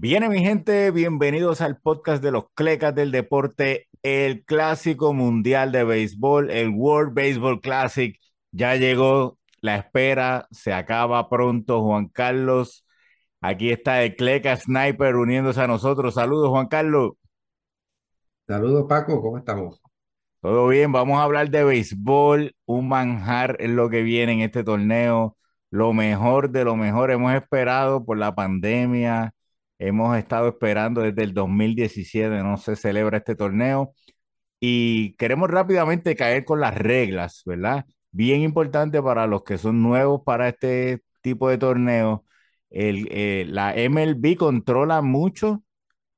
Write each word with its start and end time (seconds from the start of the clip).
Viene 0.00 0.28
mi 0.28 0.38
gente, 0.38 0.92
bienvenidos 0.92 1.60
al 1.60 1.80
podcast 1.80 2.22
de 2.22 2.30
los 2.30 2.44
Clecas 2.54 2.94
del 2.94 3.10
Deporte, 3.10 3.88
el 4.04 4.44
clásico 4.44 5.12
mundial 5.12 5.72
de 5.72 5.82
béisbol, 5.82 6.52
el 6.52 6.68
World 6.68 7.14
Baseball 7.14 7.60
Classic. 7.60 8.16
Ya 8.52 8.76
llegó, 8.76 9.38
la 9.60 9.74
espera 9.74 10.46
se 10.52 10.72
acaba 10.72 11.28
pronto, 11.28 11.82
Juan 11.82 12.06
Carlos. 12.06 12.86
Aquí 13.40 13.72
está 13.72 14.04
el 14.04 14.14
Cleca 14.14 14.56
Sniper 14.56 15.16
uniéndose 15.16 15.62
a 15.62 15.66
nosotros. 15.66 16.14
Saludos, 16.14 16.50
Juan 16.50 16.68
Carlos. 16.68 17.14
Saludos 18.46 18.86
Paco, 18.88 19.20
¿cómo 19.20 19.36
estamos? 19.38 19.82
Todo 20.40 20.68
bien, 20.68 20.92
vamos 20.92 21.18
a 21.18 21.24
hablar 21.24 21.50
de 21.50 21.64
béisbol, 21.64 22.54
un 22.66 22.88
manjar 22.88 23.56
es 23.58 23.70
lo 23.70 23.90
que 23.90 24.02
viene 24.02 24.34
en 24.34 24.40
este 24.42 24.62
torneo, 24.62 25.36
lo 25.70 25.92
mejor 25.92 26.50
de 26.50 26.62
lo 26.62 26.76
mejor. 26.76 27.10
Hemos 27.10 27.34
esperado 27.34 28.04
por 28.04 28.16
la 28.16 28.36
pandemia, 28.36 29.34
hemos 29.78 30.16
estado 30.18 30.48
esperando 30.48 31.02
desde 31.02 31.22
el 31.24 31.34
2017, 31.34 32.42
no 32.42 32.56
se 32.56 32.76
celebra 32.76 33.18
este 33.18 33.36
torneo 33.36 33.94
y 34.60 35.14
queremos 35.16 35.50
rápidamente 35.50 36.16
caer 36.16 36.44
con 36.44 36.60
las 36.60 36.76
reglas, 36.76 37.42
¿verdad? 37.46 37.86
Bien 38.10 38.40
importante 38.42 39.02
para 39.02 39.26
los 39.26 39.44
que 39.44 39.58
son 39.58 39.82
nuevos 39.82 40.22
para 40.24 40.48
este 40.48 41.02
tipo 41.22 41.48
de 41.48 41.58
torneo. 41.58 42.24
Eh, 42.70 43.46
la 43.48 43.74
MLB 43.76 44.36
controla 44.36 45.02
mucho 45.02 45.62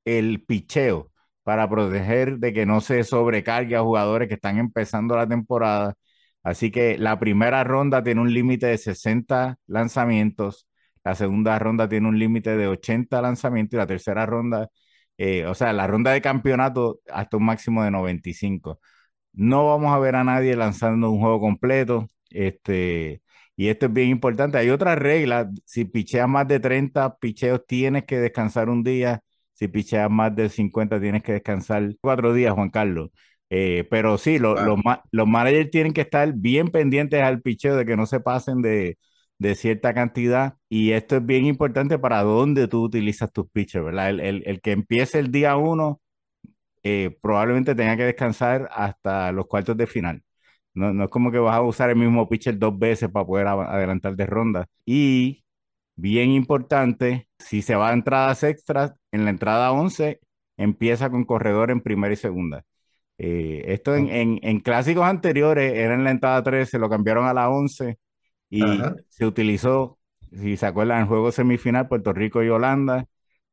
el 0.05 0.43
picheo 0.45 1.11
para 1.43 1.69
proteger 1.69 2.39
de 2.39 2.53
que 2.53 2.65
no 2.65 2.81
se 2.81 3.03
sobrecargue 3.03 3.75
a 3.75 3.81
jugadores 3.81 4.27
que 4.27 4.35
están 4.35 4.57
empezando 4.57 5.15
la 5.15 5.27
temporada. 5.27 5.95
Así 6.43 6.71
que 6.71 6.97
la 6.97 7.19
primera 7.19 7.63
ronda 7.63 8.03
tiene 8.03 8.21
un 8.21 8.33
límite 8.33 8.67
de 8.67 8.77
60 8.77 9.57
lanzamientos, 9.67 10.67
la 11.03 11.15
segunda 11.15 11.57
ronda 11.59 11.87
tiene 11.89 12.07
un 12.07 12.19
límite 12.19 12.55
de 12.57 12.67
80 12.67 13.21
lanzamientos 13.21 13.73
y 13.75 13.77
la 13.77 13.87
tercera 13.87 14.25
ronda, 14.25 14.69
eh, 15.17 15.45
o 15.45 15.53
sea, 15.55 15.73
la 15.73 15.87
ronda 15.87 16.11
de 16.11 16.21
campeonato 16.21 16.99
hasta 17.11 17.37
un 17.37 17.45
máximo 17.45 17.83
de 17.83 17.91
95. 17.91 18.79
No 19.33 19.67
vamos 19.67 19.93
a 19.93 19.99
ver 19.99 20.15
a 20.15 20.23
nadie 20.23 20.55
lanzando 20.55 21.09
un 21.11 21.19
juego 21.21 21.39
completo. 21.39 22.07
Este, 22.29 23.21
y 23.55 23.67
esto 23.69 23.85
es 23.87 23.93
bien 23.93 24.09
importante. 24.09 24.57
Hay 24.57 24.69
otras 24.69 24.97
reglas. 24.99 25.47
Si 25.65 25.85
picheas 25.85 26.27
más 26.27 26.47
de 26.47 26.59
30 26.59 27.17
picheos, 27.17 27.61
tienes 27.67 28.05
que 28.05 28.19
descansar 28.19 28.69
un 28.69 28.83
día. 28.83 29.23
Si 29.53 29.67
picheas 29.67 30.09
más 30.09 30.35
de 30.35 30.49
50, 30.49 30.99
tienes 30.99 31.23
que 31.23 31.33
descansar 31.33 31.95
cuatro 32.01 32.33
días, 32.33 32.53
Juan 32.53 32.69
Carlos. 32.69 33.09
Eh, 33.49 33.85
pero 33.89 34.17
sí, 34.17 34.39
lo- 34.39 34.57
lo 34.57 34.75
Claro. 34.75 34.77
ma- 34.83 35.03
los 35.11 35.27
managers 35.27 35.69
tienen 35.71 35.93
que 35.93 36.01
estar 36.01 36.33
bien 36.33 36.69
pendientes 36.69 37.21
al 37.21 37.41
picheo 37.41 37.75
de 37.75 37.85
que 37.85 37.97
no 37.97 38.05
se 38.05 38.19
pasen 38.21 38.61
de, 38.61 38.97
de 39.41 39.55
cierta 39.55 39.93
cantidad. 39.93 40.55
Y 40.69 40.91
esto 40.91 41.17
es 41.17 41.25
bien 41.25 41.45
importante 41.45 41.99
para 41.99 42.23
dónde 42.23 42.67
tú 42.67 42.83
utilizas 42.83 43.31
tus 43.33 43.49
pitchers, 43.51 43.85
¿verdad? 43.85 44.09
El, 44.11 44.19
el- 44.19 44.43
el 44.45 44.61
que 44.61 44.71
empiece 44.71 45.19
el 45.19 45.31
día 45.31 45.55
uno 45.57 46.01
eh, 46.83 47.17
probablemente 47.21 47.75
tenga 47.75 47.97
que 47.97 48.03
descansar 48.05 48.69
hasta 48.73 49.31
los 49.31 49.47
cuartos 49.47 49.77
de 49.77 49.87
final. 49.87 50.23
No, 50.73 50.93
no 50.93 51.05
es 51.05 51.09
como 51.09 51.31
que 51.31 51.37
vas 51.39 51.55
a 51.57 51.61
usar 51.61 51.89
el 51.89 51.97
mismo 51.97 52.27
pitcher 52.29 52.57
dos 52.57 52.77
veces 52.79 53.09
para 53.09 53.25
poder 53.25 53.47
adelantar 53.47 54.15
de 54.15 54.25
ronda. 54.25 54.67
Y 54.85 55.43
bien 55.95 56.31
importante, 56.31 57.27
si 57.39 57.61
se 57.61 57.75
va 57.75 57.89
a 57.89 57.93
entradas 57.93 58.43
extras, 58.43 58.93
en 59.11 59.25
la 59.25 59.31
entrada 59.31 59.71
11 59.73 60.19
empieza 60.57 61.09
con 61.09 61.25
corredor 61.25 61.71
en 61.71 61.81
primera 61.81 62.13
y 62.13 62.17
segunda. 62.17 62.63
Eh, 63.17 63.63
esto 63.67 63.95
en, 63.95 64.09
en- 64.09 64.39
en 64.43 64.59
clásicos 64.61 65.05
anteriores 65.05 65.73
era 65.75 65.93
en 65.95 66.03
la 66.03 66.11
entrada 66.11 66.41
13, 66.43 66.79
lo 66.79 66.89
cambiaron 66.89 67.25
a 67.27 67.33
la 67.33 67.49
11 67.49 67.97
y 68.51 68.85
Ajá. 68.85 68.95
se 69.09 69.27
utilizó, 69.27 69.99
si 70.33 70.57
se 70.57 70.67
acuerdan, 70.67 70.97
en 70.99 71.03
el 71.03 71.09
juego 71.09 71.33
semifinal 71.33 71.89
Puerto 71.89 72.13
Rico 72.13 72.43
y 72.43 72.49
Holanda, 72.49 73.07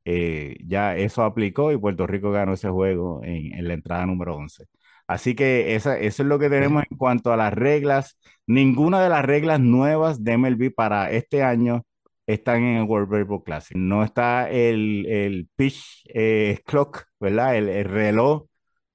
eh, 0.06 0.56
ya 0.66 0.96
eso 0.96 1.24
aplicó 1.24 1.72
y 1.72 1.78
Puerto 1.78 2.06
Rico 2.06 2.32
ganó 2.32 2.54
ese 2.54 2.70
juego 2.70 3.22
en, 3.24 3.54
en 3.54 3.68
la 3.68 3.74
entrada 3.74 4.06
número 4.06 4.36
11. 4.36 4.66
Así 5.08 5.34
que 5.36 5.74
esa, 5.76 5.98
eso 5.98 6.22
es 6.22 6.28
lo 6.28 6.38
que 6.38 6.50
tenemos 6.50 6.84
en 6.90 6.96
cuanto 6.98 7.32
a 7.32 7.36
las 7.36 7.52
reglas. 7.54 8.18
Ninguna 8.46 9.02
de 9.02 9.08
las 9.10 9.24
reglas 9.24 9.60
nuevas 9.60 10.24
de 10.24 10.32
MLB 10.32 10.72
para 10.74 11.10
este 11.12 11.42
año 11.42 11.84
están 12.26 12.62
en 12.64 12.76
el 12.78 12.84
World 12.84 13.08
Baseball 13.10 13.42
Classic. 13.44 13.76
No 13.76 14.04
está 14.04 14.50
el, 14.50 15.06
el 15.06 15.48
pitch 15.56 16.04
eh, 16.14 16.60
clock, 16.66 17.04
¿verdad? 17.20 17.56
El, 17.56 17.68
el 17.70 17.84
reloj 17.86 18.46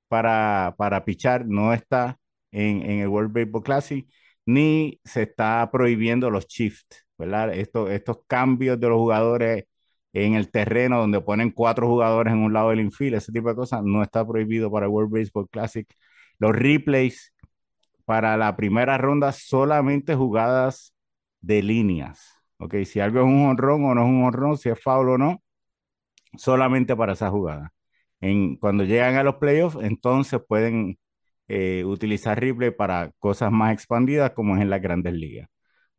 para, 0.07 0.75
para 0.77 1.05
pichar 1.05 1.45
no 1.47 1.73
está 1.73 2.17
en, 2.51 2.81
en 2.83 2.99
el 2.99 3.07
World 3.07 3.33
Baseball 3.33 3.63
Classic, 3.63 4.07
ni 4.45 4.99
se 5.03 5.23
está 5.23 5.69
prohibiendo 5.71 6.29
los 6.29 6.47
shifts, 6.47 7.05
¿verdad? 7.17 7.53
Estos, 7.53 7.89
estos 7.91 8.19
cambios 8.27 8.79
de 8.79 8.89
los 8.89 8.97
jugadores 8.97 9.65
en 10.13 10.35
el 10.35 10.51
terreno 10.51 10.99
donde 10.99 11.21
ponen 11.21 11.51
cuatro 11.51 11.87
jugadores 11.87 12.33
en 12.33 12.39
un 12.39 12.53
lado 12.53 12.69
del 12.69 12.81
infield, 12.81 13.15
ese 13.15 13.31
tipo 13.31 13.49
de 13.49 13.55
cosas, 13.55 13.81
no 13.83 14.03
está 14.03 14.25
prohibido 14.27 14.71
para 14.71 14.85
el 14.85 14.91
World 14.91 15.11
Baseball 15.11 15.49
Classic. 15.49 15.87
Los 16.39 16.53
replays 16.55 17.33
para 18.05 18.37
la 18.37 18.55
primera 18.55 18.97
ronda 18.97 19.31
solamente 19.31 20.15
jugadas 20.15 20.93
de 21.41 21.63
líneas. 21.63 22.33
Ok, 22.57 22.75
si 22.85 22.99
algo 22.99 23.19
es 23.19 23.25
un 23.25 23.45
honrón 23.47 23.85
o 23.85 23.95
no 23.95 24.03
es 24.03 24.09
un 24.09 24.23
honrón, 24.25 24.57
si 24.57 24.69
es 24.69 24.81
foul 24.81 25.09
o 25.09 25.17
no, 25.17 25.43
solamente 26.37 26.95
para 26.95 27.13
esa 27.13 27.29
jugada. 27.29 27.73
En, 28.21 28.55
cuando 28.57 28.83
llegan 28.85 29.15
a 29.15 29.23
los 29.23 29.35
playoffs, 29.35 29.77
entonces 29.81 30.41
pueden 30.47 30.97
eh, 31.47 31.83
utilizar 31.85 32.39
replay 32.39 32.71
para 32.71 33.11
cosas 33.19 33.51
más 33.51 33.73
expandidas 33.73 34.31
como 34.31 34.55
es 34.55 34.61
en 34.61 34.69
las 34.69 34.81
grandes 34.81 35.13
ligas. 35.13 35.49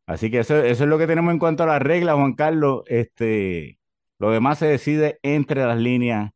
Así 0.07 0.31
que 0.31 0.39
eso, 0.39 0.57
eso 0.57 0.83
es 0.83 0.89
lo 0.89 0.97
que 0.97 1.07
tenemos 1.07 1.33
en 1.33 1.39
cuanto 1.39 1.63
a 1.63 1.67
las 1.67 1.81
reglas, 1.81 2.15
Juan 2.15 2.33
Carlos. 2.35 2.83
Este, 2.87 3.79
lo 4.19 4.31
demás 4.31 4.59
se 4.59 4.67
decide 4.67 5.19
entre 5.23 5.65
las 5.65 5.79
líneas. 5.79 6.31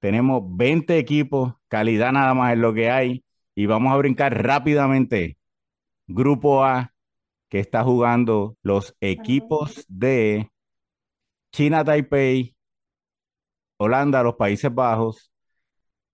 Tenemos 0.00 0.42
20 0.56 0.98
equipos, 0.98 1.54
calidad 1.68 2.12
nada 2.12 2.34
más 2.34 2.52
es 2.54 2.58
lo 2.58 2.74
que 2.74 2.90
hay. 2.90 3.24
Y 3.54 3.66
vamos 3.66 3.92
a 3.92 3.96
brincar 3.96 4.42
rápidamente. 4.42 5.38
Grupo 6.06 6.64
A, 6.64 6.92
que 7.48 7.60
está 7.60 7.84
jugando 7.84 8.56
los 8.62 8.96
equipos 9.00 9.84
de 9.88 10.50
China 11.52 11.84
Taipei, 11.84 12.56
Holanda, 13.78 14.22
los 14.22 14.36
Países 14.36 14.74
Bajos, 14.74 15.30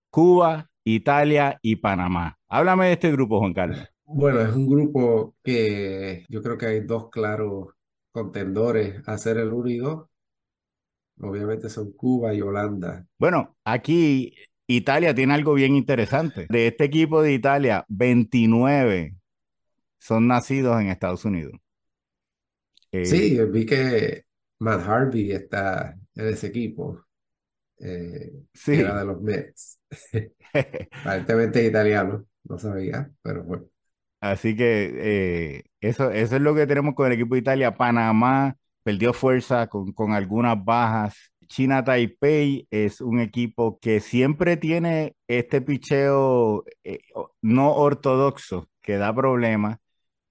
Cuba, 0.09 0.68
Italia 0.95 1.59
y 1.61 1.77
Panamá. 1.77 2.37
Háblame 2.47 2.87
de 2.87 2.93
este 2.93 3.11
grupo, 3.11 3.39
Juan 3.39 3.53
Carlos. 3.53 3.79
Bueno, 4.05 4.41
es 4.41 4.55
un 4.55 4.67
grupo 4.67 5.35
que 5.43 6.25
yo 6.29 6.41
creo 6.41 6.57
que 6.57 6.65
hay 6.65 6.79
dos 6.81 7.09
claros 7.09 7.67
contendores 8.11 9.01
a 9.07 9.17
ser 9.17 9.37
el 9.37 9.53
uno 9.53 9.69
y 9.69 9.77
dos. 9.77 10.07
Obviamente 11.21 11.69
son 11.69 11.91
Cuba 11.91 12.33
y 12.33 12.41
Holanda. 12.41 13.05
Bueno, 13.17 13.57
aquí 13.65 14.33
Italia 14.67 15.13
tiene 15.13 15.33
algo 15.33 15.53
bien 15.53 15.75
interesante. 15.75 16.47
De 16.49 16.67
este 16.67 16.85
equipo 16.85 17.21
de 17.21 17.33
Italia, 17.33 17.85
29 17.89 19.15
son 19.99 20.27
nacidos 20.27 20.79
en 20.81 20.87
Estados 20.87 21.25
Unidos. 21.25 21.53
Eh, 22.91 23.05
Sí, 23.05 23.39
vi 23.45 23.65
que 23.65 24.25
Matt 24.59 24.81
Harvey 24.87 25.31
está 25.31 25.95
en 26.15 26.27
ese 26.27 26.47
equipo, 26.47 27.05
eh, 27.79 28.31
que 28.69 28.79
era 28.79 28.93
sí. 28.93 28.99
de 28.99 29.05
los 29.05 29.21
Mets. 29.21 29.78
Aparentemente 31.03 31.61
es 31.61 31.69
italiano, 31.69 32.25
no 32.43 32.57
sabía, 32.59 33.11
pero 33.21 33.43
bueno. 33.43 33.65
Así 34.21 34.55
que 34.55 34.91
eh, 35.57 35.63
eso, 35.81 36.11
eso 36.11 36.35
es 36.35 36.41
lo 36.41 36.53
que 36.55 36.67
tenemos 36.67 36.93
con 36.95 37.07
el 37.07 37.13
equipo 37.13 37.35
de 37.35 37.41
Italia. 37.41 37.75
Panamá 37.77 38.55
perdió 38.83 39.13
fuerza 39.13 39.67
con, 39.67 39.93
con 39.93 40.11
algunas 40.13 40.63
bajas. 40.63 41.15
China 41.47 41.83
Taipei 41.83 42.67
es 42.69 43.01
un 43.01 43.19
equipo 43.21 43.79
que 43.79 44.01
siempre 44.01 44.57
tiene 44.57 45.15
este 45.27 45.61
picheo 45.61 46.65
eh, 46.83 46.99
no 47.41 47.73
ortodoxo 47.75 48.67
que 48.81 48.97
da 48.97 49.13
problemas, 49.15 49.79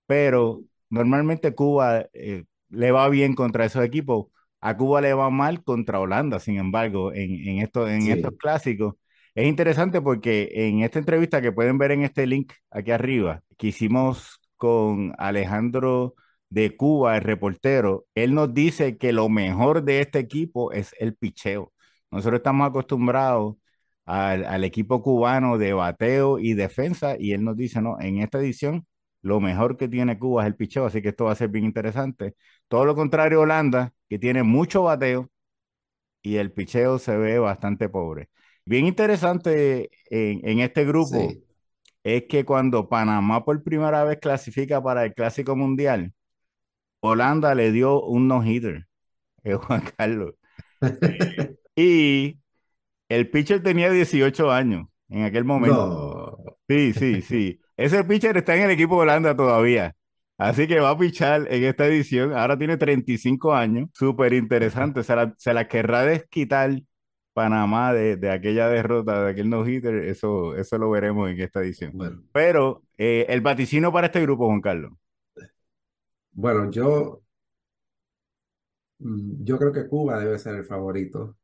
pero 0.07 0.63
normalmente 0.91 1.55
Cuba 1.55 2.07
eh, 2.13 2.45
le 2.71 2.93
va 2.93 3.09
bien 3.09 3.35
contra 3.35 3.65
esos 3.67 3.85
equipos. 3.85 4.27
A 4.61 4.77
Cuba 4.77 5.01
le 5.01 5.15
va 5.15 5.31
mal 5.31 5.63
contra 5.65 6.01
Holanda, 6.01 6.41
sin 6.41 6.59
embargo, 6.59 7.13
en, 7.13 7.49
en, 7.49 7.59
estos, 7.63 7.89
en 7.91 8.09
estos 8.11 8.33
clásicos. 8.39 8.95
Es 9.39 9.47
interesante 9.47 10.01
porque 10.03 10.49
en 10.53 10.83
esta 10.83 10.99
entrevista 10.99 11.41
que 11.41 11.53
pueden 11.53 11.79
ver 11.79 11.93
en 11.93 12.03
este 12.03 12.27
link 12.27 12.53
aquí 12.73 12.91
arriba, 12.91 13.43
que 13.57 13.69
hicimos 13.69 14.41
con 14.57 15.15
Alejandro 15.17 16.15
de 16.51 16.77
Cuba, 16.77 17.17
el 17.17 17.23
reportero, 17.23 18.05
él 18.17 18.35
nos 18.35 18.53
dice 18.53 18.99
que 18.99 19.13
lo 19.13 19.29
mejor 19.29 19.85
de 19.85 20.01
este 20.01 20.19
equipo 20.19 20.73
es 20.73 20.93
el 20.99 21.15
picheo. 21.15 21.73
Nosotros 22.11 22.39
estamos 22.41 22.69
acostumbrados 22.69 23.55
al, 24.07 24.45
al 24.45 24.65
equipo 24.65 25.03
cubano 25.03 25.57
de 25.57 25.73
bateo 25.73 26.41
y 26.41 26.55
defensa 26.55 27.15
y 27.17 27.33
él 27.33 27.45
nos 27.45 27.57
dice, 27.57 27.81
no, 27.81 27.97
en 28.01 28.19
esta 28.19 28.39
edición 28.41 28.89
lo 29.23 29.39
mejor 29.41 29.77
que 29.77 29.87
tiene 29.89 30.19
Cuba 30.19 30.43
es 30.43 30.49
el 30.49 30.57
picheo, 30.57 30.85
así 30.87 31.01
que 31.01 31.11
esto 31.11 31.27
va 31.27 31.33
a 31.33 31.35
ser 31.37 31.49
bien 31.51 31.65
interesante. 31.65 32.35
Todo 32.67 32.85
lo 32.85 32.97
contrario, 32.97 33.43
Holanda, 33.43 33.93
que 34.09 34.19
tiene 34.19 34.43
mucho 34.43 34.83
bateo 34.83 35.31
y 36.23 36.37
el 36.37 36.53
picheo 36.53 36.99
se 36.99 37.17
ve 37.17 37.39
bastante 37.39 37.89
pobre. 37.89 38.29
Bien 38.69 38.87
interesante 38.87 39.91
en, 40.11 40.47
en 40.47 40.61
este 40.61 40.85
grupo 40.85 41.31
sí. 41.31 41.43
es 42.05 42.25
que 42.29 42.45
cuando 42.45 42.87
Panamá 42.87 43.43
por 43.43 43.63
primera 43.63 44.05
vez 44.05 44.19
clasifica 44.21 44.83
para 44.83 45.07
el 45.07 45.15
Clásico 45.15 45.57
Mundial, 45.57 46.13
Holanda 47.01 47.55
le 47.55 47.73
dio 47.73 48.03
un 48.03 48.29
no-hitter, 48.29 48.87
eh, 49.45 49.55
Juan 49.55 49.83
Carlos. 49.97 50.35
Y 51.81 52.41
el 53.09 53.31
pitcher 53.31 53.63
tenía 53.63 53.91
18 53.91 54.51
años 54.51 54.89
en 55.09 55.25
aquel 55.25 55.45
momento. 55.45 56.39
No. 56.45 56.57
Sí, 56.69 56.93
sí, 56.93 57.23
sí. 57.23 57.61
Ese 57.77 58.03
pitcher 58.05 58.37
está 58.37 58.57
en 58.57 58.65
el 58.65 58.71
equipo 58.73 58.97
de 58.97 59.03
Holanda 59.03 59.37
todavía. 59.37 59.95
Así 60.39 60.67
que 60.67 60.81
va 60.81 60.91
a 60.91 60.99
pichar 60.99 61.47
en 61.53 61.65
esta 61.65 61.87
edición. 61.87 62.33
Ahora 62.33 62.59
tiene 62.59 62.77
35 62.77 63.55
años. 63.55 63.91
Súper 63.95 64.33
interesante. 64.33 65.05
Se 65.05 65.15
la, 65.15 65.35
se 65.39 65.55
la 65.55 65.69
querrá 65.69 66.03
desquitar 66.03 66.83
Panamá 67.39 67.93
de, 67.93 68.17
de 68.17 68.31
aquella 68.31 68.69
derrota, 68.69 69.25
de 69.25 69.31
aquel 69.31 69.49
no-hitter. 69.51 69.95
Eso, 70.05 70.57
eso 70.57 70.79
lo 70.79 70.91
veremos 70.91 71.31
en 71.31 71.41
esta 71.41 71.61
edición. 71.61 71.93
Bueno, 71.93 72.23
Pero 72.33 72.83
eh, 72.97 73.27
el 73.29 73.41
vaticino 73.41 73.93
para 73.93 74.07
este 74.09 74.21
grupo, 74.23 74.47
Juan 74.47 74.61
Carlos, 74.61 74.93
bueno, 76.33 76.71
yo, 76.71 77.23
mm, 78.99 79.45
yo 79.45 79.59
creo 79.59 79.73
que 79.73 79.87
Cuba 79.89 80.19
debe 80.21 80.39
ser 80.39 80.57
el 80.57 80.65
favorito. 80.65 81.37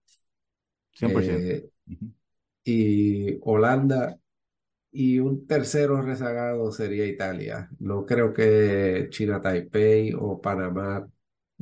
100%. 0.92 1.42
Eh, 1.42 1.70
y 2.64 3.38
Holanda 3.42 4.18
y 4.92 5.18
un 5.20 5.46
tercero 5.46 6.02
rezagado 6.02 6.72
sería 6.72 7.06
Italia. 7.06 7.70
No 7.80 8.06
creo 8.06 8.32
que 8.32 9.08
China 9.10 9.40
Taipei 9.42 10.14
o 10.18 10.40
Panamá 10.40 11.08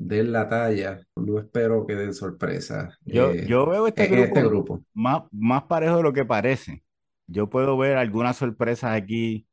den 0.09 0.33
la 0.33 0.49
talla. 0.49 1.01
No 1.17 1.39
espero 1.39 1.87
que 1.87 1.95
den 1.95 2.15
sorpresa 2.15 2.99
Yo, 3.05 3.35
eh, 3.35 3.43
yo 3.43 3.67
veo 3.67 3.87
este 3.87 4.07
este 4.07 4.09
grupo 4.09 4.37
grupo. 4.43 4.85
más, 4.95 5.23
más 5.33 5.65
parejo 5.65 5.97
de 5.99 6.03
lo 6.03 6.13
que 6.13 6.25
parece. 6.25 6.83
Yo 7.27 7.49
puedo 7.51 7.77
ver 7.77 7.97
algunas 7.97 8.37
sorpresas 8.37 8.93
aquí. 8.95 9.47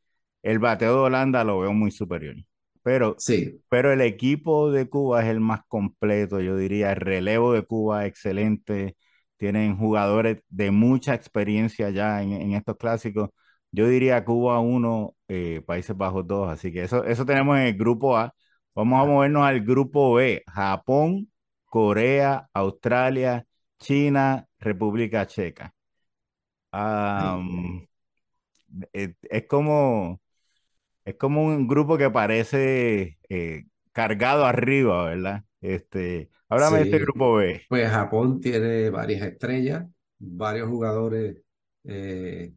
El 0.43 0.59
bateo 0.59 0.93
de 0.95 0.99
Holanda 1.01 1.43
lo 1.43 1.59
veo 1.59 1.73
muy 1.73 1.91
superior. 1.91 2.35
Pero, 2.83 3.23
Sí, 3.25 3.61
pero 3.69 3.91
el 3.91 4.01
equipo 4.01 4.71
de 4.71 4.89
Cuba 4.89 5.21
es 5.23 5.27
el 5.29 5.39
más 5.39 5.61
completo, 5.67 6.39
yo 6.41 6.55
diría. 6.57 6.91
El 6.91 6.97
relevo 6.97 7.53
de 7.53 7.63
Cuba 7.65 8.05
es 8.05 8.09
excelente. 8.09 8.97
Tienen 9.37 9.77
jugadores 9.77 10.41
de 10.49 10.71
mucha 10.71 11.13
experiencia 11.15 11.89
ya 11.89 12.21
en, 12.23 12.33
en 12.33 12.53
estos 12.53 12.77
clásicos. 12.77 13.29
Yo 13.71 13.87
diría 13.87 14.23
Cuba 14.25 14.59
uno, 14.59 15.15
eh, 15.27 15.61
Países 15.65 15.95
Bajos 15.97 16.25
dos. 16.27 16.49
Así 16.49 16.71
que 16.71 16.83
eso, 16.83 17.03
eso 17.03 17.25
tenemos 17.25 17.57
en 17.57 17.63
el 17.67 17.77
grupo 17.77 18.17
A. 18.17 18.33
Vamos 18.75 19.01
a 19.03 19.05
movernos 19.05 19.43
al 19.43 19.61
grupo 19.61 20.13
B. 20.13 20.43
Japón. 20.47 21.29
Corea, 21.65 22.49
Australia, 22.53 23.45
China, 23.77 24.47
República 24.59 25.27
Checa. 25.27 25.73
es, 28.93 29.11
es 29.21 29.47
como, 29.47 30.21
es 31.05 31.15
como 31.15 31.43
un 31.45 31.67
grupo 31.67 31.97
que 31.97 32.09
parece 32.09 33.19
eh, 33.29 33.65
cargado 33.91 34.45
arriba, 34.45 35.05
¿verdad? 35.05 35.43
Este, 35.61 36.29
háblame 36.49 36.77
de 36.79 36.83
este 36.85 36.99
grupo 36.99 37.35
B. 37.35 37.61
Pues 37.67 37.89
Japón 37.89 38.39
tiene 38.41 38.89
varias 38.89 39.21
estrellas, 39.21 39.85
varios 40.17 40.67
jugadores, 40.69 41.37
eh, 41.83 42.53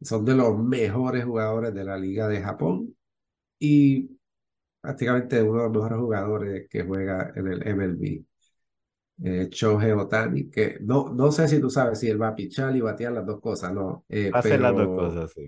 son 0.00 0.24
de 0.24 0.34
los 0.34 0.58
mejores 0.58 1.24
jugadores 1.24 1.74
de 1.74 1.84
la 1.84 1.96
Liga 1.98 2.28
de 2.28 2.40
Japón 2.42 2.94
y 3.58 4.15
prácticamente 4.86 5.42
uno 5.42 5.58
de 5.58 5.64
los 5.64 5.72
mejores 5.72 5.98
jugadores 5.98 6.68
que 6.70 6.82
juega 6.84 7.32
en 7.36 7.46
el 7.48 7.66
MLB. 7.68 8.24
Eh, 9.24 9.48
Shohei 9.50 9.92
Ohtani, 9.92 10.50
que 10.50 10.78
no, 10.82 11.10
no 11.14 11.32
sé 11.32 11.48
si 11.48 11.60
tú 11.60 11.70
sabes 11.70 12.00
si 12.00 12.08
él 12.10 12.20
va 12.22 12.28
a 12.30 12.36
pichar 12.36 12.76
y 12.76 12.80
batear 12.82 13.12
las 13.14 13.26
dos 13.26 13.40
cosas, 13.40 13.72
no, 13.74 14.04
Eh, 14.08 14.34
Va 14.34 14.38
a 14.40 14.42
ser 14.42 14.60
las 14.60 14.76
dos 14.76 14.88
pero 14.88 14.94
cosas, 14.94 15.32
sí. 15.34 15.46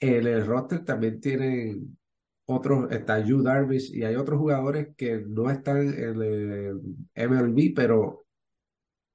en 0.00 0.26
el 0.26 0.46
roster 0.46 0.84
también 0.84 1.20
tienen 1.20 1.98
otros, 2.46 2.90
está 2.92 3.18
Yu 3.20 3.42
Darvish 3.42 3.94
y 3.94 4.04
hay 4.04 4.14
otros 4.16 4.38
jugadores 4.38 4.88
que 4.96 5.18
no 5.26 5.50
están 5.50 5.78
en 5.78 6.22
el 6.22 6.80
MLB, 7.14 7.72
pero 7.74 8.24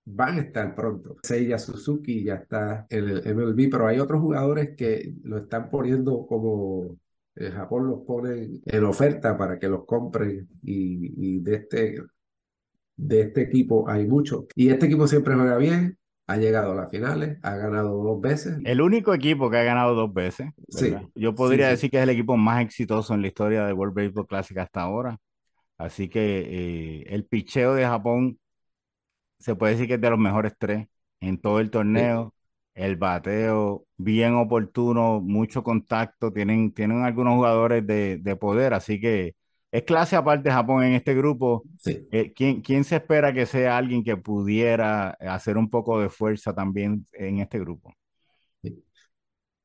van 0.06 0.40
a 0.40 0.42
estar 0.42 0.76
pronto. 0.76 1.18
Seiya 1.24 1.60
Suzuki 1.60 2.24
ya 2.24 2.36
está 2.36 2.88
en 2.90 3.10
el 3.10 3.28
MLB, 3.28 3.70
pero 3.72 3.88
hay 3.88 4.00
otros 4.00 4.22
jugadores 4.22 4.76
que 4.78 5.16
lo 5.24 5.38
están 5.40 5.70
poniendo 5.70 6.26
como 6.28 6.98
Japón 7.36 7.88
los 7.88 8.02
ponen 8.06 8.62
en 8.66 8.84
oferta 8.84 9.38
para 9.38 9.60
que 9.60 9.68
los 9.68 9.86
compren 9.86 10.48
y, 10.64 11.38
y 11.38 11.40
de 11.40 11.56
este, 11.56 11.96
de 12.96 13.22
este 13.22 13.42
equipo 13.42 13.90
hay 13.90 14.08
mucho. 14.08 14.48
Y 14.56 14.70
este 14.70 14.86
equipo 14.88 15.08
siempre 15.08 15.36
juega 15.36 15.58
bien, 15.58 15.98
ha 16.28 16.38
llegado 16.38 16.72
a 16.74 16.76
las 16.76 16.90
finales, 16.92 17.40
ha 17.44 17.56
ganado 17.56 18.04
dos 18.04 18.22
veces. 18.22 18.60
El 18.64 18.82
único 18.82 19.14
equipo 19.14 19.50
que 19.50 19.58
ha 19.58 19.64
ganado 19.64 19.94
dos 19.94 20.14
veces, 20.14 20.50
¿verdad? 20.72 21.04
Sí, 21.06 21.12
Yo 21.16 21.36
podría 21.36 21.68
sí, 21.68 21.72
decir 21.72 21.92
que 21.92 21.98
es 21.98 22.04
el 22.04 22.10
equipo 22.10 22.38
más 22.38 22.62
exitoso 22.62 23.14
en 23.14 23.22
la 23.22 23.28
historia 23.28 23.66
del 23.66 23.74
World 23.74 23.94
Baseball 23.96 24.28
Classic 24.28 24.58
hasta 24.58 24.82
ahora. 24.82 25.18
Así 25.78 26.10
que 26.10 27.02
eh, 27.02 27.06
el 27.10 27.26
picheo 27.26 27.76
de 27.76 27.86
Japón 27.86 28.40
se 29.40 29.56
puede 29.56 29.74
decir 29.74 29.88
que 29.88 29.96
es 29.96 30.02
de 30.02 30.10
los 30.10 30.20
mejores 30.20 30.54
tres 30.58 30.88
en 31.20 31.40
todo 31.40 31.60
el 31.60 31.70
torneo. 31.72 32.34
El 32.74 32.96
bateo 32.98 33.86
bien 33.98 34.36
oportuno, 34.36 35.22
mucho 35.22 35.64
contacto, 35.64 36.32
tienen, 36.34 36.74
tienen 36.74 37.04
algunos 37.04 37.36
jugadores 37.36 37.86
de, 37.86 38.18
de 38.18 38.36
poder, 38.36 38.74
así 38.74 39.00
que 39.00 39.36
es 39.72 39.84
clase 39.84 40.16
aparte 40.16 40.52
Japón 40.52 40.84
en 40.84 40.94
este 40.94 41.14
grupo. 41.16 41.68
sí, 41.78 42.08
Eh, 42.12 42.34
¿quién, 42.34 42.62
quién 42.62 42.84
se 42.84 42.98
espera 42.98 43.34
que 43.34 43.46
sea 43.46 43.78
alguien 43.78 44.04
que 44.04 44.18
pudiera 44.18 45.12
hacer 45.12 45.58
un 45.58 45.70
poco 45.70 46.00
de 46.00 46.10
fuerza 46.10 46.54
también 46.54 47.08
en 47.14 47.40
este 47.40 47.60
grupo? 47.60 47.94
sí. 48.62 48.84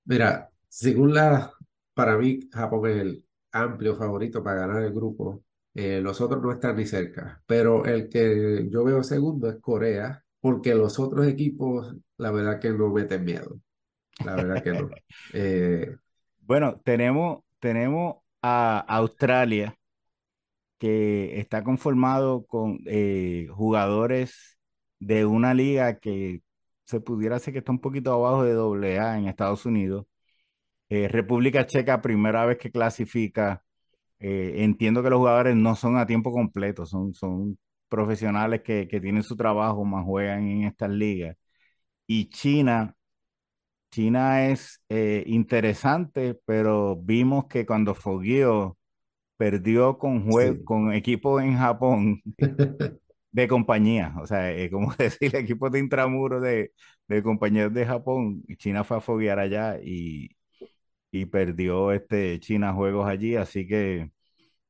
Mira, 0.07 0.51
según 0.69 1.15
la, 1.15 1.53
para 1.95 2.17
mí, 2.19 2.41
Japón 2.53 2.89
es 2.91 2.97
el 2.99 3.27
amplio 3.53 3.97
favorito 3.97 4.43
para 4.45 4.63
ganar 4.63 4.85
el 4.85 4.95
grupo. 4.95 5.45
Eh, 5.75 6.01
los 6.03 6.21
otros 6.23 6.43
no 6.43 6.53
están 6.53 6.77
ni 6.77 6.87
cerca, 6.87 7.43
pero 7.47 7.85
el 7.87 8.09
que 8.09 8.69
yo 8.71 8.85
veo 8.85 9.03
segundo 9.05 9.49
es 9.51 9.59
Corea, 9.61 10.25
porque 10.49 10.75
los 10.75 10.99
otros 10.99 11.27
equipos, 11.27 11.95
la 12.17 12.31
verdad 12.31 12.59
que 12.61 12.71
no 12.71 12.89
meten 12.91 13.23
miedo, 13.25 13.61
la 14.25 14.37
verdad 14.37 14.63
que 14.63 14.73
no. 14.75 14.91
Eh, 15.35 15.97
Bueno, 16.41 16.81
tenemos, 16.85 17.45
tenemos 17.61 18.17
a 18.43 18.79
Australia 18.89 19.77
que 20.79 21.39
está 21.41 21.65
conformado 21.65 22.47
con 22.47 22.81
eh, 22.87 23.49
jugadores 23.51 24.59
de 25.01 25.27
una 25.27 25.55
liga 25.55 25.99
que 25.99 26.43
se 26.85 27.01
pudiera 27.01 27.37
decir 27.37 27.53
que 27.53 27.59
está 27.61 27.73
un 27.73 27.81
poquito 27.81 28.13
abajo 28.13 28.45
de 28.45 28.53
doble 28.55 28.99
A 28.99 29.19
en 29.19 29.27
Estados 29.29 29.67
Unidos. 29.67 30.07
Eh, 30.91 31.09
República 31.09 31.67
Checa, 31.67 32.03
primera 32.03 32.47
vez 32.47 32.59
que 32.59 32.71
clasifica. 32.73 33.65
Eh, 34.21 34.57
entiendo 34.65 35.03
que 35.03 35.11
los 35.11 35.19
jugadores 35.19 35.57
no 35.57 35.77
son 35.77 35.99
a 35.99 36.07
tiempo 36.07 36.33
completo, 36.33 36.87
son, 36.87 37.15
son 37.15 37.59
profesionales 37.89 38.63
que, 38.63 38.89
que 38.89 39.01
tienen 39.01 39.23
su 39.23 39.37
trabajo, 39.37 39.85
más 39.85 40.05
juegan 40.05 40.49
en 40.49 40.65
estas 40.65 40.91
ligas. 40.91 41.37
Y 42.07 42.31
China, 42.31 42.97
China 43.91 44.47
es 44.49 44.83
eh, 44.89 45.25
interesante, 45.27 46.39
pero 46.45 46.97
vimos 46.97 47.47
que 47.49 47.67
cuando 47.67 47.95
fogueó 47.95 48.79
perdió 49.37 49.99
con, 49.99 50.27
sí, 50.29 50.59
con 50.65 50.93
equipos 50.95 51.43
en 51.43 51.57
Japón 51.59 52.23
de 53.33 53.49
compañía, 53.49 54.15
o 54.21 54.27
sea, 54.27 54.53
eh, 54.53 54.71
como 54.71 54.95
decir, 54.99 55.35
equipos 55.37 55.71
de 55.73 55.79
intramuros 55.81 56.43
de, 56.43 56.73
de 57.09 57.23
compañías 57.23 57.73
de 57.73 57.87
Japón. 57.87 58.43
China 58.59 58.85
fue 58.85 58.97
a 58.99 59.01
foguear 59.01 59.39
allá 59.39 59.79
y, 59.83 60.31
y 61.11 61.27
perdió 61.27 61.93
este 61.93 62.41
China 62.41 62.73
juegos 62.75 63.09
allí, 63.09 63.37
así 63.37 63.67
que 63.67 64.11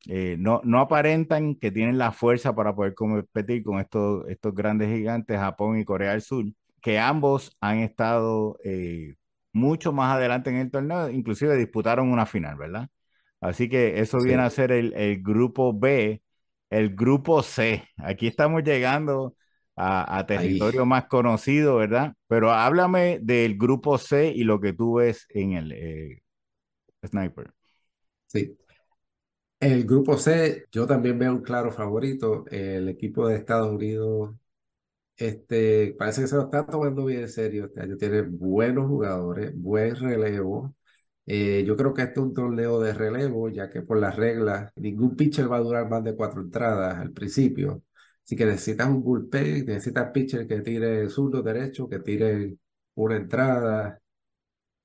eh, 0.08 0.36
no, 0.38 0.62
no 0.64 0.80
aparentan 0.80 1.56
que 1.56 1.72
tienen 1.72 1.98
la 1.98 2.12
fuerza 2.12 2.54
para 2.56 2.74
poder 2.76 2.94
competir 2.96 3.64
con 3.64 3.80
estos, 3.80 4.28
estos 4.28 4.54
grandes 4.54 4.88
gigantes, 4.96 5.38
Japón 5.38 5.78
y 5.78 5.86
Corea 5.86 6.12
del 6.12 6.22
Sur, 6.22 6.46
que 6.82 6.98
ambos 7.00 7.56
han 7.60 7.80
estado 7.80 8.58
eh, 8.64 9.16
mucho 9.52 9.92
más 9.92 10.16
adelante 10.16 10.50
en 10.50 10.56
el 10.58 10.70
torneo, 10.72 11.10
inclusive 11.10 11.56
disputaron 11.56 12.10
una 12.12 12.26
final, 12.26 12.56
¿verdad? 12.56 12.88
Así 13.40 13.68
que 13.68 14.00
eso 14.00 14.22
viene 14.22 14.42
a 14.42 14.50
ser 14.50 14.72
el, 14.72 14.92
el 14.94 15.22
grupo 15.22 15.72
B, 15.78 16.22
el 16.70 16.94
grupo 16.94 17.42
C. 17.42 17.84
Aquí 17.98 18.26
estamos 18.26 18.62
llegando 18.64 19.36
a, 19.76 20.18
a 20.18 20.26
ahí, 20.34 20.58
territorio 20.58 20.86
más 20.86 21.06
conocido, 21.06 21.76
¿verdad? 21.76 22.14
Pero 22.26 22.52
háblame 22.52 23.20
del 23.22 23.56
grupo 23.58 23.98
C 23.98 24.32
y 24.34 24.44
lo 24.44 24.60
que 24.60 24.72
tú 24.72 24.94
ves 24.96 25.26
en 25.30 25.52
el 25.52 25.72
eh, 25.72 26.22
Sniper. 27.06 27.52
sí. 28.26 28.56
El 29.60 29.84
grupo 29.86 30.16
C, 30.18 30.66
yo 30.70 30.86
también 30.86 31.18
veo 31.18 31.32
un 31.32 31.42
claro 31.42 31.72
favorito, 31.72 32.44
el 32.50 32.88
equipo 32.88 33.26
de 33.26 33.36
Estados 33.36 33.72
Unidos 33.74 34.34
Este, 35.16 35.94
parece 35.98 36.22
que 36.22 36.28
se 36.28 36.36
lo 36.36 36.44
está 36.44 36.66
tomando 36.66 37.04
bien 37.06 37.22
en 37.22 37.28
serio 37.30 37.66
este 37.66 37.82
año. 37.82 37.96
Tiene 37.98 38.22
buenos 38.22 38.86
jugadores, 38.88 39.52
buen 39.56 39.96
relevo. 39.96 40.74
Eh, 41.26 41.64
yo 41.66 41.76
creo 41.76 41.94
que 41.94 42.02
este 42.02 42.20
es 42.20 42.26
un 42.26 42.34
torneo 42.34 42.80
de 42.80 42.94
relevo, 42.94 43.48
ya 43.50 43.70
que 43.70 43.82
por 43.82 43.98
las 44.00 44.16
reglas 44.16 44.72
ningún 44.76 45.16
pitcher 45.16 45.50
va 45.52 45.58
a 45.58 45.60
durar 45.60 45.88
más 45.90 46.04
de 46.04 46.16
cuatro 46.16 46.42
entradas 46.42 46.96
al 46.98 47.12
principio. 47.12 47.82
Así 48.24 48.36
que 48.36 48.46
necesitas 48.46 48.88
un 48.88 49.02
bullpen, 49.04 49.66
necesitas 49.66 50.10
pitcher 50.12 50.46
que 50.48 50.60
tire 50.62 51.08
zurdo 51.10 51.42
derecho, 51.42 51.88
que 51.88 52.00
tire 52.00 52.56
una 52.96 53.16
entrada, 53.16 54.00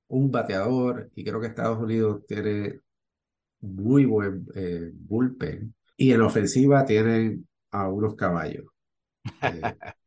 un 0.08 0.30
bateador. 0.30 1.10
Y 1.14 1.24
creo 1.24 1.40
que 1.40 1.48
Estados 1.48 1.78
Unidos 1.78 2.24
tiene 2.26 2.80
muy 3.64 4.04
buen 4.04 4.46
eh, 4.54 4.90
bullpen. 4.92 5.74
Y 5.96 6.12
en 6.12 6.22
ofensiva 6.22 6.84
tienen 6.84 7.46
a 7.70 7.88
unos 7.88 8.14
caballos. 8.14 8.66
Eh, 9.42 9.60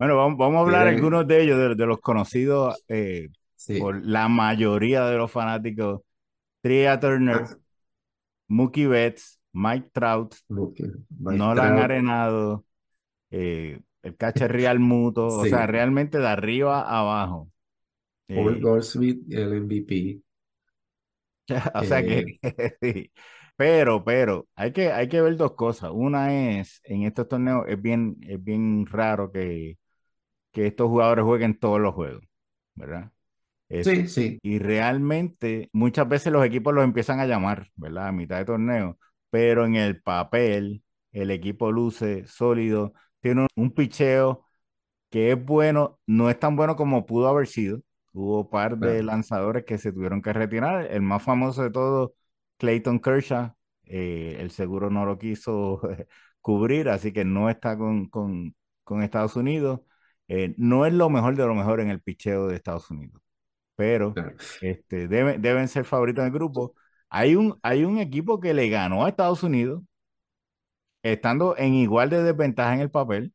Bueno, 0.00 0.16
vamos, 0.16 0.38
vamos 0.38 0.56
a 0.56 0.60
hablar 0.60 0.86
algunos 0.86 1.26
de 1.26 1.42
ellos, 1.42 1.58
de, 1.58 1.74
de 1.74 1.86
los 1.86 2.00
conocidos 2.00 2.82
eh, 2.88 3.28
sí, 3.54 3.78
por 3.78 4.02
la 4.02 4.28
mayoría 4.28 5.04
de 5.04 5.18
los 5.18 5.30
fanáticos. 5.30 6.00
Tria 6.62 6.98
Turner, 6.98 7.42
ah, 7.44 7.56
Mookie 8.48 8.86
Betts, 8.86 9.38
Mike 9.52 9.90
Trout, 9.92 10.36
Luque, 10.48 10.90
Nolan 11.18 11.78
Arenado, 11.78 12.64
eh, 13.30 13.78
el 14.02 14.16
catcher 14.16 14.50
Real 14.50 14.78
Muto, 14.78 15.26
o 15.26 15.44
sea, 15.44 15.66
realmente 15.66 16.18
de 16.18 16.28
arriba 16.28 16.80
a 16.80 17.00
abajo. 17.00 17.50
Paul 18.26 18.58
Goldschmidt, 18.58 19.30
el 19.30 19.60
MVP. 19.62 20.22
o 21.74 21.84
sea 21.84 22.04
que, 22.04 22.24
Eh, 22.24 22.38
sí. 22.82 23.12
Pero, 23.56 24.04
pero, 24.04 24.48
hay 24.54 24.72
que, 24.72 24.90
hay 24.92 25.08
que 25.08 25.20
ver 25.20 25.36
dos 25.36 25.52
cosas. 25.54 25.90
Una 25.92 26.58
es, 26.60 26.80
en 26.84 27.02
estos 27.04 27.28
torneos 27.28 27.64
es 27.68 27.80
bien, 27.80 28.16
es 28.22 28.42
bien 28.42 28.86
raro 28.86 29.30
que, 29.32 29.78
que 30.52 30.66
estos 30.68 30.88
jugadores 30.88 31.24
jueguen 31.24 31.58
todos 31.58 31.80
los 31.80 31.94
juegos, 31.94 32.24
¿verdad? 32.74 33.12
Es, 33.68 33.86
sí, 33.86 34.08
sí, 34.08 34.38
y 34.42 34.58
realmente 34.58 35.70
muchas 35.72 36.08
veces 36.08 36.32
los 36.32 36.44
equipos 36.46 36.74
los 36.74 36.84
empiezan 36.84 37.20
a 37.20 37.26
llamar, 37.26 37.70
¿verdad? 37.76 38.08
A 38.08 38.12
mitad 38.12 38.38
de 38.38 38.44
torneo, 38.46 38.98
pero 39.30 39.66
en 39.66 39.76
el 39.76 40.02
papel 40.02 40.82
el 41.12 41.30
equipo 41.30 41.72
luce 41.72 42.26
sólido, 42.26 42.94
tiene 43.20 43.42
un, 43.42 43.48
un 43.56 43.72
picheo 43.72 44.46
que 45.10 45.32
es 45.32 45.44
bueno, 45.44 46.00
no 46.06 46.30
es 46.30 46.38
tan 46.38 46.56
bueno 46.56 46.76
como 46.76 47.06
pudo 47.06 47.28
haber 47.28 47.46
sido. 47.48 47.80
Hubo 48.12 48.40
un 48.42 48.50
par 48.50 48.78
de 48.78 48.88
claro, 48.88 49.02
lanzadores 49.04 49.64
que 49.64 49.78
se 49.78 49.92
tuvieron 49.92 50.22
que 50.22 50.32
retirar. 50.32 50.86
El 50.90 51.02
más 51.02 51.22
famoso 51.22 51.62
de 51.62 51.70
todos, 51.70 52.10
Clayton 52.58 53.00
Kershaw, 53.00 53.54
eh, 53.84 54.36
el 54.40 54.50
seguro 54.50 54.90
no 54.90 55.04
lo 55.04 55.18
quiso 55.18 55.80
cubrir, 56.40 56.88
así 56.88 57.12
que 57.12 57.24
no 57.24 57.50
está 57.50 57.76
con, 57.78 58.08
con, 58.08 58.54
con 58.84 59.02
Estados 59.02 59.36
Unidos. 59.36 59.80
Eh, 60.28 60.54
no 60.58 60.86
es 60.86 60.92
lo 60.92 61.10
mejor 61.10 61.36
de 61.36 61.46
lo 61.46 61.54
mejor 61.54 61.80
en 61.80 61.90
el 61.90 62.00
picheo 62.00 62.46
de 62.48 62.56
Estados 62.56 62.90
Unidos 62.90 63.20
pero 63.80 64.12
claro. 64.12 64.36
este, 64.60 65.08
deben, 65.08 65.40
deben 65.40 65.66
ser 65.66 65.86
favoritos 65.86 66.22
del 66.24 66.34
grupo. 66.34 66.74
Hay 67.08 67.34
un, 67.34 67.58
hay 67.62 67.84
un 67.84 67.98
equipo 67.98 68.38
que 68.38 68.52
le 68.52 68.68
ganó 68.68 69.06
a 69.06 69.08
Estados 69.08 69.42
Unidos, 69.42 69.82
estando 71.02 71.56
en 71.56 71.74
igual 71.74 72.10
de 72.10 72.22
desventaja 72.22 72.74
en 72.74 72.80
el 72.80 72.90
papel, 72.90 73.32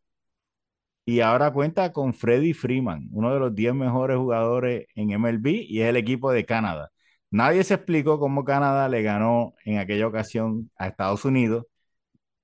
y 1.05 1.19
ahora 1.21 1.51
cuenta 1.53 1.91
con 1.93 2.13
Freddie 2.13 2.53
Freeman, 2.53 3.09
uno 3.11 3.33
de 3.33 3.39
los 3.39 3.55
10 3.55 3.73
mejores 3.75 4.17
jugadores 4.17 4.87
en 4.95 5.11
MLB, 5.11 5.47
y 5.67 5.81
es 5.81 5.89
el 5.89 5.97
equipo 5.97 6.31
de 6.31 6.45
Canadá. 6.45 6.91
Nadie 7.31 7.63
se 7.63 7.75
explicó 7.75 8.19
cómo 8.19 8.43
Canadá 8.45 8.89
le 8.89 9.01
ganó 9.03 9.53
en 9.65 9.77
aquella 9.79 10.07
ocasión 10.07 10.71
a 10.77 10.87
Estados 10.87 11.25
Unidos. 11.25 11.65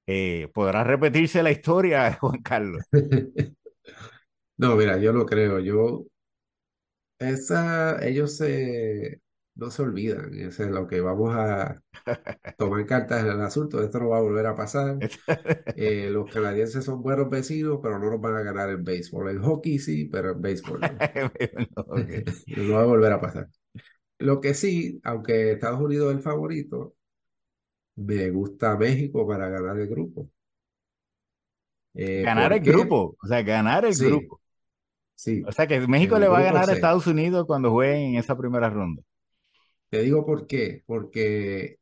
Eh, 0.07 0.49
¿podrá 0.53 0.83
repetirse 0.83 1.43
la 1.43 1.51
historia, 1.51 2.13
Juan 2.21 2.41
Carlos? 2.41 2.83
No, 4.57 4.75
mira, 4.75 4.97
yo 4.97 5.11
lo 5.11 5.25
creo. 5.25 5.59
Yo, 5.59 6.05
esa, 7.19 8.03
ellos 8.05 8.37
se, 8.37 9.21
no 9.61 9.71
se 9.71 9.83
olvidan. 9.83 10.33
Eso 10.35 10.63
es 10.65 10.71
lo 10.71 10.87
que 10.87 11.01
vamos 11.01 11.35
a 11.35 11.83
tomar 12.57 12.85
cartas 12.85 13.21
en 13.23 13.31
el 13.31 13.41
asunto. 13.41 13.83
Esto 13.83 13.99
no 13.99 14.09
va 14.09 14.17
a 14.19 14.21
volver 14.21 14.47
a 14.47 14.55
pasar. 14.55 15.03
Eh, 15.75 16.09
los 16.11 16.29
canadienses 16.29 16.85
son 16.85 17.01
buenos 17.03 17.29
vecinos, 17.29 17.79
pero 17.83 17.99
no 17.99 18.11
nos 18.11 18.21
van 18.21 18.35
a 18.37 18.43
ganar 18.43 18.69
en 18.71 18.83
béisbol. 18.83 19.29
En 19.31 19.41
hockey 19.43 19.79
sí, 19.79 20.05
pero 20.05 20.31
en 20.33 20.41
béisbol 20.41 20.81
no. 21.77 21.85
Va 22.75 22.81
a 22.81 22.85
volver 22.85 23.11
a 23.13 23.21
pasar. 23.21 23.49
Lo 24.19 24.41
que 24.41 24.53
sí, 24.55 24.99
aunque 25.03 25.53
Estados 25.53 25.81
Unidos 25.81 26.11
es 26.11 26.17
el 26.17 26.23
favorito, 26.23 26.95
me 27.95 28.29
gusta 28.31 28.75
México 28.77 29.25
para 29.27 29.47
ganar 29.49 29.77
el 29.79 29.87
grupo. 29.87 30.29
Eh, 31.93 32.27
Ganar 32.27 32.51
¿por 32.51 32.53
el 32.53 32.61
qué? 32.61 32.71
grupo, 32.71 33.15
o 33.21 33.27
sea, 33.27 33.41
ganar 33.43 33.83
el 33.85 33.97
Sí, 33.97 33.97
grupo. 33.97 34.41
O 35.43 35.51
sí, 35.51 35.51
sea 35.51 35.67
que 35.67 35.79
México 35.87 36.17
el 36.17 36.19
le 36.19 36.27
va 36.27 36.39
a 36.39 36.43
ganar 36.43 36.69
a. 36.69 36.71
Estados 36.71 37.05
Unidos 37.07 37.45
cuando 37.47 37.71
jueguen 37.71 38.13
en 38.13 38.15
esa 38.17 38.37
primera 38.37 38.69
ronda. 38.71 39.03
Te 39.91 40.03
digo 40.03 40.25
por 40.27 40.47
qué. 40.47 40.83
Porque 40.87 41.79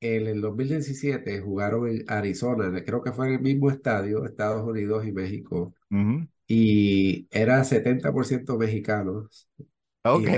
en 0.00 0.26
el 0.28 0.40
2017 0.42 1.40
jugaron 1.40 1.88
en 1.88 2.04
Arizona, 2.08 2.82
creo 2.84 3.02
que 3.02 3.12
fue 3.12 3.28
en 3.28 3.34
el 3.34 3.40
mismo 3.42 3.70
estadio, 3.70 4.24
Estados 4.26 4.64
Unidos 4.68 5.06
y 5.06 5.12
México, 5.12 5.74
Ujú. 5.90 6.28
y 6.48 7.28
era 7.32 7.64
70% 7.64 8.58
mexicanos 8.58 9.48
Ok. 10.04 10.28
y 10.28 10.32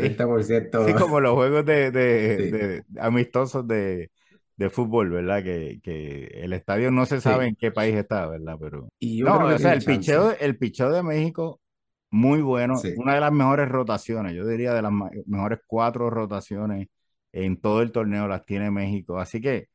Sí, 0.76 0.95
30%, 0.95 0.95
como 0.95 1.21
los 1.21 1.35
juegos 1.35 1.64
de, 1.66 1.90
de- 1.92 2.38
sí, 2.38 2.45
de 2.47 2.85
amistosos 3.00 3.66
de, 3.69 4.11
de 4.57 4.71
fútbol, 4.71 5.11
¿verdad? 5.11 5.42
Que, 5.45 5.80
que 5.83 6.26
el 6.42 6.52
estadio 6.54 6.90
no 6.90 7.07
se 7.07 7.21
sabe 7.21 7.47
sí. 7.47 7.49
en 7.49 7.57
qué 7.57 7.71
país 7.73 7.95
está, 7.97 8.26
¿verdad? 8.28 8.57
Pero 8.61 8.88
Y 8.99 9.19
yo 9.19 9.30
no, 9.30 9.45
o 9.47 9.59
sea, 9.59 9.73
el 9.73 9.85
picheo, 9.85 10.33
el 10.38 10.59
picheo 10.59 10.90
de 10.92 11.02
México, 11.02 11.61
muy 12.11 12.43
bueno, 12.43 12.81
Sí, 12.83 12.95
una 12.95 13.14
de 13.14 13.21
las 13.21 13.33
mejores 13.33 13.69
rotaciones, 13.69 14.35
yo 14.35 14.47
diría 14.47 14.75
de 14.75 14.83
las 14.83 14.93
mejores 15.26 15.61
cuatro 15.67 16.11
rotaciones 16.11 16.88
en 17.33 17.61
todo 17.61 17.83
el 17.83 17.93
torneo 17.93 18.26
las 18.29 18.45
tiene 18.45 18.71
México. 18.71 19.19
Así 19.19 19.40
que 19.40 19.69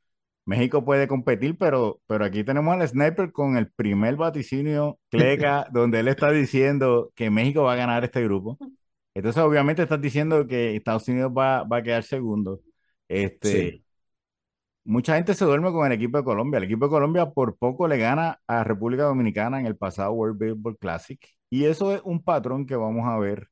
México 0.46 0.86
puede 0.86 1.08
competir, 1.08 1.58
pero, 1.58 2.01
pero 2.08 2.25
aquí 2.25 2.44
tenemos 2.44 2.75
al 2.75 2.88
sniper 2.88 3.32
con 3.32 3.58
el 3.58 3.72
primer 3.72 4.15
vaticinio, 4.15 5.00
Cleca, 5.10 5.68
donde 5.74 6.00
él 6.01 6.08
está 6.08 6.32
diciendo 6.32 7.12
que 7.15 7.30
México 7.30 7.63
va 7.63 7.74
a 7.74 7.75
ganar 7.77 8.04
este 8.04 8.24
grupo. 8.24 8.60
Entonces, 9.13 9.42
obviamente, 9.44 9.84
estás 9.84 10.01
diciendo 10.01 10.48
que 10.48 10.75
Estados 10.75 11.08
Unidos 11.08 11.32
va, 11.38 11.63
va 11.63 11.77
a 11.77 11.84
quedar 11.84 12.04
segundo. 12.04 12.62
sí. 13.42 13.85
Mucha 14.86 15.15
gente 15.15 15.34
se 15.34 15.46
duerme 15.46 15.72
con 15.72 15.86
el 15.88 15.94
equipo 15.94 16.18
de 16.18 16.24
Colombia. 16.24 16.58
El 16.60 16.65
equipo 16.65 16.86
de 16.86 16.92
Colombia 16.92 17.32
por 17.32 17.58
poco 17.58 17.88
le 17.88 17.98
gana 17.98 18.39
a 18.48 18.63
República 18.63 19.04
Dominicana 19.04 19.60
en 19.60 19.65
el 19.65 19.75
pasado 19.77 20.12
World 20.13 20.38
Baseball 20.39 20.77
Classic. 20.77 21.20
Y 21.50 21.65
eso 21.65 21.94
es 21.96 22.01
un 22.04 22.22
patrón 22.24 22.65
que 22.68 22.75
vamos 22.75 23.08
a 23.08 23.18
ver, 23.18 23.50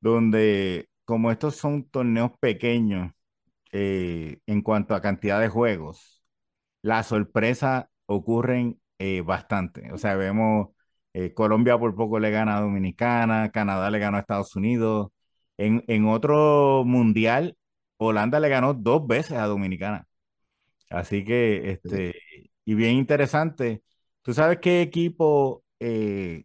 donde 0.00 0.88
como 1.04 1.30
estos 1.32 1.56
son 1.56 1.84
torneos 1.90 2.32
pequeños 2.40 3.12
eh, 3.72 4.38
en 4.46 4.62
cuanto 4.62 4.94
a 4.94 5.02
cantidad 5.02 5.40
de 5.40 5.48
juegos, 5.48 6.22
las 6.82 7.08
sorpresas 7.08 7.86
ocurren 8.06 8.80
eh, 8.98 9.22
bastante. 9.22 9.92
O 9.92 9.98
sea, 9.98 10.16
vemos 10.16 10.70
eh, 11.14 11.34
Colombia 11.34 11.78
por 11.78 11.94
poco 11.96 12.20
le 12.20 12.30
gana 12.30 12.58
a 12.58 12.62
Dominicana, 12.62 13.50
Canadá 13.52 13.90
le 13.90 13.98
ganó 14.00 14.18
a 14.18 14.20
Estados 14.20 14.56
Unidos. 14.56 15.10
En, 15.58 15.84
en 15.88 16.06
otro 16.08 16.84
mundial, 16.86 17.56
Holanda 17.98 18.40
le 18.40 18.48
ganó 18.50 18.74
dos 18.74 19.06
veces 19.06 19.38
a 19.38 19.46
Dominicana. 19.46 20.08
Así 20.90 21.24
que, 21.24 21.72
sí. 21.84 21.90
este, 21.92 22.14
y 22.66 22.74
bien 22.74 22.96
interesante. 22.96 23.82
¿Tú 24.22 24.34
sabes 24.34 24.58
qué 24.60 24.82
equipo 24.82 25.64
eh, 25.80 26.44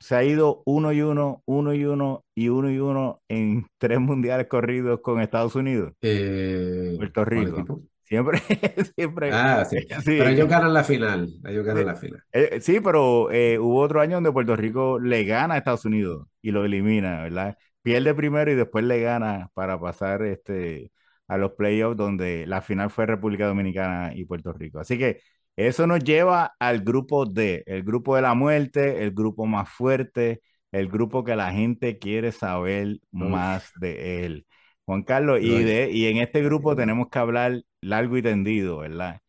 se 0.00 0.16
ha 0.16 0.24
ido 0.24 0.62
uno 0.66 0.92
y 0.92 1.02
uno, 1.02 1.42
uno 1.46 1.74
y 1.74 1.84
uno 1.86 2.24
y 2.34 2.48
uno 2.50 2.70
y 2.70 2.78
uno 2.80 3.22
en 3.28 3.66
tres 3.78 4.00
mundiales 4.00 4.48
corridos 4.48 5.00
con 5.02 5.20
Estados 5.20 5.56
Unidos? 5.56 5.94
Eh, 6.00 6.98
Puerto 6.98 7.24
¿cuál 7.32 7.54
Rico. 7.54 7.70
Siempre, 8.04 8.40
siempre, 8.96 9.38
Ah, 9.38 9.64
sí. 9.68 9.78
Pero 10.16 10.30
ellos 10.30 10.48
sí, 10.48 10.48
ganan 10.48 10.72
la 10.74 10.84
final. 10.84 11.32
Ellos 11.44 11.64
Sí, 11.72 11.78
ganan 11.78 11.86
la 11.86 11.94
final. 11.96 12.22
eh, 12.32 12.60
sí, 12.60 12.80
pero 12.80 13.30
eh, 13.32 13.58
hubo 13.58 13.80
otro 13.80 14.00
año 14.00 14.16
donde 14.16 14.32
Puerto 14.32 14.54
Rico 14.56 14.98
le 15.00 15.24
gana 15.24 15.54
a 15.54 15.58
Estados 15.58 15.84
Unidos 15.84 16.28
y 16.42 16.50
lo 16.52 16.64
elimina, 16.64 17.22
¿verdad? 17.22 17.56
Pierde 17.82 18.14
primero 18.14 18.50
y 18.50 18.54
después 18.54 18.84
le 18.84 19.00
gana 19.00 19.50
para 19.54 19.78
pasar 19.80 20.22
este, 20.22 20.92
a 21.28 21.36
los 21.38 21.52
playoffs 21.52 21.96
donde 21.96 22.46
la 22.46 22.62
final 22.62 22.90
fue 22.90 23.06
República 23.06 23.46
Dominicana 23.46 24.12
y 24.14 24.24
Puerto 24.24 24.52
Rico. 24.52 24.78
Así 24.80 24.98
que 24.98 25.20
eso 25.56 25.86
nos 25.86 26.00
lleva 26.02 26.52
al 26.58 26.80
grupo 26.80 27.26
D, 27.26 27.62
el 27.66 27.82
grupo 27.84 28.16
de 28.16 28.22
la 28.22 28.34
muerte, 28.34 29.02
el 29.02 29.12
grupo 29.12 29.46
más 29.46 29.68
fuerte, 29.70 30.40
el 30.72 30.88
grupo 30.88 31.22
que 31.24 31.36
la 31.36 31.52
gente 31.52 31.98
quiere 31.98 32.32
saber 32.32 32.98
más 33.10 33.70
de 33.76 34.24
él. 34.26 34.46
Juan 34.84 35.02
Carlos, 35.04 35.38
y- 35.42 35.62
de, 35.62 35.90
y 35.90 36.06
en 36.06 36.18
este 36.18 36.42
grupo 36.42 36.74
tenemos 36.76 37.08
que 37.10 37.18
hablar 37.18 37.62
largo 37.80 38.16
y 38.18 38.22
tendido, 38.22 38.78
¿verdad? 38.78 39.20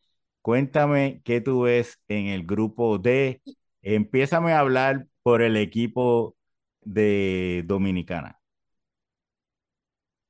Cuéntame 0.42 1.20
qué 1.24 1.40
tú 1.40 1.62
ves 1.62 1.98
en 2.08 2.26
el 2.28 2.44
grupo 2.46 2.98
D. 2.98 3.42
Empiézame 3.82 4.52
a 4.52 4.60
hablar 4.60 5.06
por 5.22 5.42
el 5.42 5.56
equipo 5.56 6.36
de 6.82 7.64
Dominicana. 7.66 8.38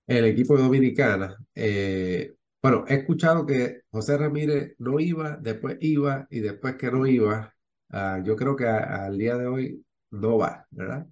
El 0.06 0.24
equipo 0.26 0.56
de 0.56 0.62
Dominicana. 0.64 1.36
eh, 1.54 2.34
bueno, 2.62 2.84
he 2.88 2.94
escuchado 2.96 3.46
que 3.46 3.82
José 3.90 4.16
Ramírez 4.18 4.74
no 4.78 4.98
iba, 5.00 5.36
después 5.36 5.76
iba 5.80 6.26
y 6.30 6.40
después 6.40 6.76
que 6.76 6.90
no 6.90 7.06
iba, 7.06 7.54
ah, 7.90 8.20
yo 8.24 8.34
creo 8.36 8.56
que 8.56 8.66
al 8.66 9.16
día 9.18 9.36
de 9.36 9.46
hoy 9.46 9.84
no 10.10 10.38
va, 10.38 10.66
¿verdad? 10.70 11.06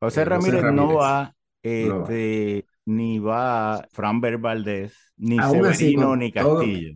José 0.00 0.24
Eh, 0.24 0.28
José 0.30 0.56
Ramírez 0.58 0.64
no 0.64 0.94
va, 0.94 1.34
no 1.78 2.00
va. 2.02 2.18
este, 2.18 2.66
ni 2.86 3.18
va 3.18 3.86
Framber 3.92 4.38
Valdés, 4.38 4.94
ni 5.16 5.42
Aún 5.42 5.64
así, 5.66 5.92
Severino, 5.92 5.94
con 5.94 6.16
ni 6.16 6.30
todo, 6.36 6.70
Castillo. 6.70 6.92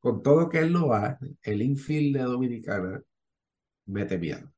con 0.00 0.22
todo 0.22 0.48
que 0.48 0.58
él 0.60 0.72
no 0.72 0.88
va, 0.88 1.18
el 1.42 1.62
infield 1.62 2.16
de 2.16 2.22
Dominicana 2.24 3.02
mete 3.86 4.18
miedo. 4.18 4.52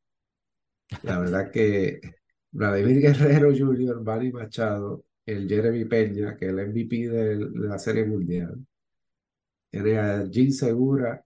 La 1.03 1.19
verdad 1.19 1.51
que 1.51 2.01
Vladimir 2.53 3.01
Guerrero 3.01 3.51
Jr., 3.57 4.03
Manny 4.03 4.33
Machado, 4.33 5.05
el 5.33 5.49
Jeremy 5.49 5.85
Peña, 5.87 6.37
que 6.37 6.47
es 6.47 6.51
el 6.53 6.61
MVP 6.61 7.09
de 7.09 7.37
la 7.55 7.79
Serie 7.79 8.05
Mundial, 8.07 8.59
tiene 9.71 9.99
a 9.99 10.25
Jim 10.31 10.51
Segura 10.53 11.25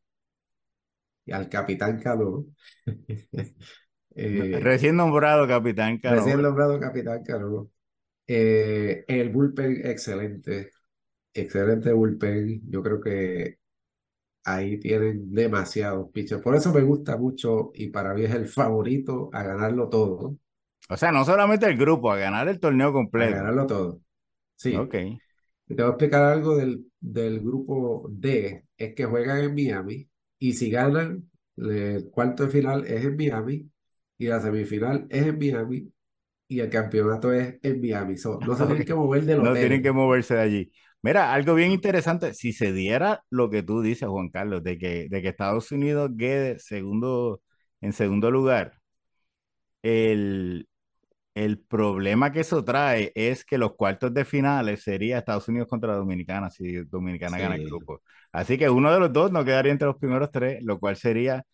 y 1.27 1.33
al 1.33 1.49
Capitán 1.49 1.99
Cano. 2.01 2.47
Eh, 4.17 4.61
Recién 4.61 4.97
nombrado 4.97 5.49
capitán 5.49 5.99
Cano. 5.99 6.23
recién 6.23 6.43
nombrado 6.43 6.79
capitán 6.81 7.23
Cano. 7.25 7.71
Eh, 8.27 9.05
el 9.09 9.31
bullpen, 9.31 9.87
excelente. 9.87 10.73
Excelente 11.35 11.93
bullpen. 11.93 12.63
Yo 12.71 12.83
creo 12.83 13.01
que 13.01 13.59
ahí 14.45 14.79
tienen 14.81 15.33
demasiados 15.35 16.11
pitchers. 16.13 16.43
Por 16.43 16.57
eso 16.57 16.73
me 16.73 16.83
gusta 16.83 17.17
mucho 17.19 17.73
y 17.75 17.89
para 17.89 18.15
mí 18.15 18.25
es 18.25 18.35
el 18.35 18.49
favorito 18.49 19.31
a 19.33 19.43
ganarlo 19.45 19.89
todo. 19.89 20.39
O 20.89 20.97
sea, 20.97 21.13
no 21.13 21.25
solamente 21.27 21.67
el 21.67 21.77
grupo, 21.77 22.11
a 22.13 22.17
ganar 22.19 22.49
el 22.49 22.59
torneo 22.61 22.93
A 23.17 23.29
completo. 23.31 23.31
ganarlo 23.31 23.67
todo. 23.67 24.01
Sí. 24.57 24.77
Ok. 24.77 24.95
Te 25.69 25.75
voy 25.77 25.85
a 25.87 25.89
explicar 25.91 26.25
algo 26.25 26.57
del, 26.57 26.87
del 27.01 27.41
grupo 27.41 28.09
D. 28.11 28.67
Es 28.77 28.95
que 28.95 29.05
juegan 29.07 29.41
en 29.45 29.55
Miami 29.55 30.09
y 30.39 30.55
si 30.55 30.71
ganan, 30.71 31.31
el 31.59 32.11
cuarto 32.11 32.45
de 32.45 32.51
final 32.51 32.87
es 32.87 33.05
en 33.05 33.17
Miami 33.17 33.71
y 34.19 34.27
la 34.29 34.41
semifinal 34.41 35.07
es 35.11 35.27
en 35.27 35.39
Miami 35.39 35.93
y 36.49 36.61
el 36.61 36.71
campeonato 36.71 37.33
es 37.33 37.59
en 37.63 37.81
Miami. 37.81 38.17
So, 38.19 38.43
no 38.45 38.57
se 38.57 38.67
tienen 38.67 38.87
que 38.87 38.95
mover 38.95 39.25
del 39.25 39.41
No 39.41 39.57
tienen 39.57 39.83
que 39.83 39.91
hotel. 39.91 39.93
moverse 39.93 40.35
de 40.35 40.41
allí. 40.41 40.73
Mira, 41.03 41.33
algo 41.35 41.55
bien 41.55 41.71
interesante, 41.73 42.33
si 42.35 42.53
se 42.53 42.73
diera 42.73 43.25
lo 43.31 43.51
que 43.51 43.63
tú 43.63 43.83
dices, 43.83 44.09
Juan 44.09 44.31
Carlos, 44.31 44.63
de 44.63 44.79
que, 44.79 45.09
de 45.11 45.23
que 45.23 45.29
Estados 45.29 45.71
Unidos 45.73 46.11
quede 46.19 46.59
segundo, 46.59 47.43
en 47.81 47.93
segundo 47.93 48.31
lugar, 48.31 48.81
el, 49.83 50.69
el 51.35 51.59
problema 51.61 52.33
que 52.33 52.41
eso 52.41 52.65
trae 52.65 53.13
es 53.15 53.45
que 53.45 53.59
los 53.59 53.75
cuartos 53.75 54.15
de 54.15 54.25
finales 54.25 54.83
sería 54.83 55.19
Estados 55.19 55.49
Unidos 55.49 55.69
contra 55.69 55.95
Dominicana, 55.95 56.51
si 56.51 56.85
Dominicana 56.85 57.39
gana 57.39 57.57
el 57.57 57.67
grupo. 57.67 58.03
Así 58.33 58.57
que 58.59 58.71
uno 58.71 58.93
de 58.93 59.01
los 59.01 59.13
dos 59.13 59.33
no 59.33 59.45
quedaría 59.45 59.73
entre 59.73 59.89
los 59.89 59.97
primeros 59.97 60.31
tres, 60.31 60.63
lo 60.63 60.79
cual 60.79 60.97
sería, 60.97 61.45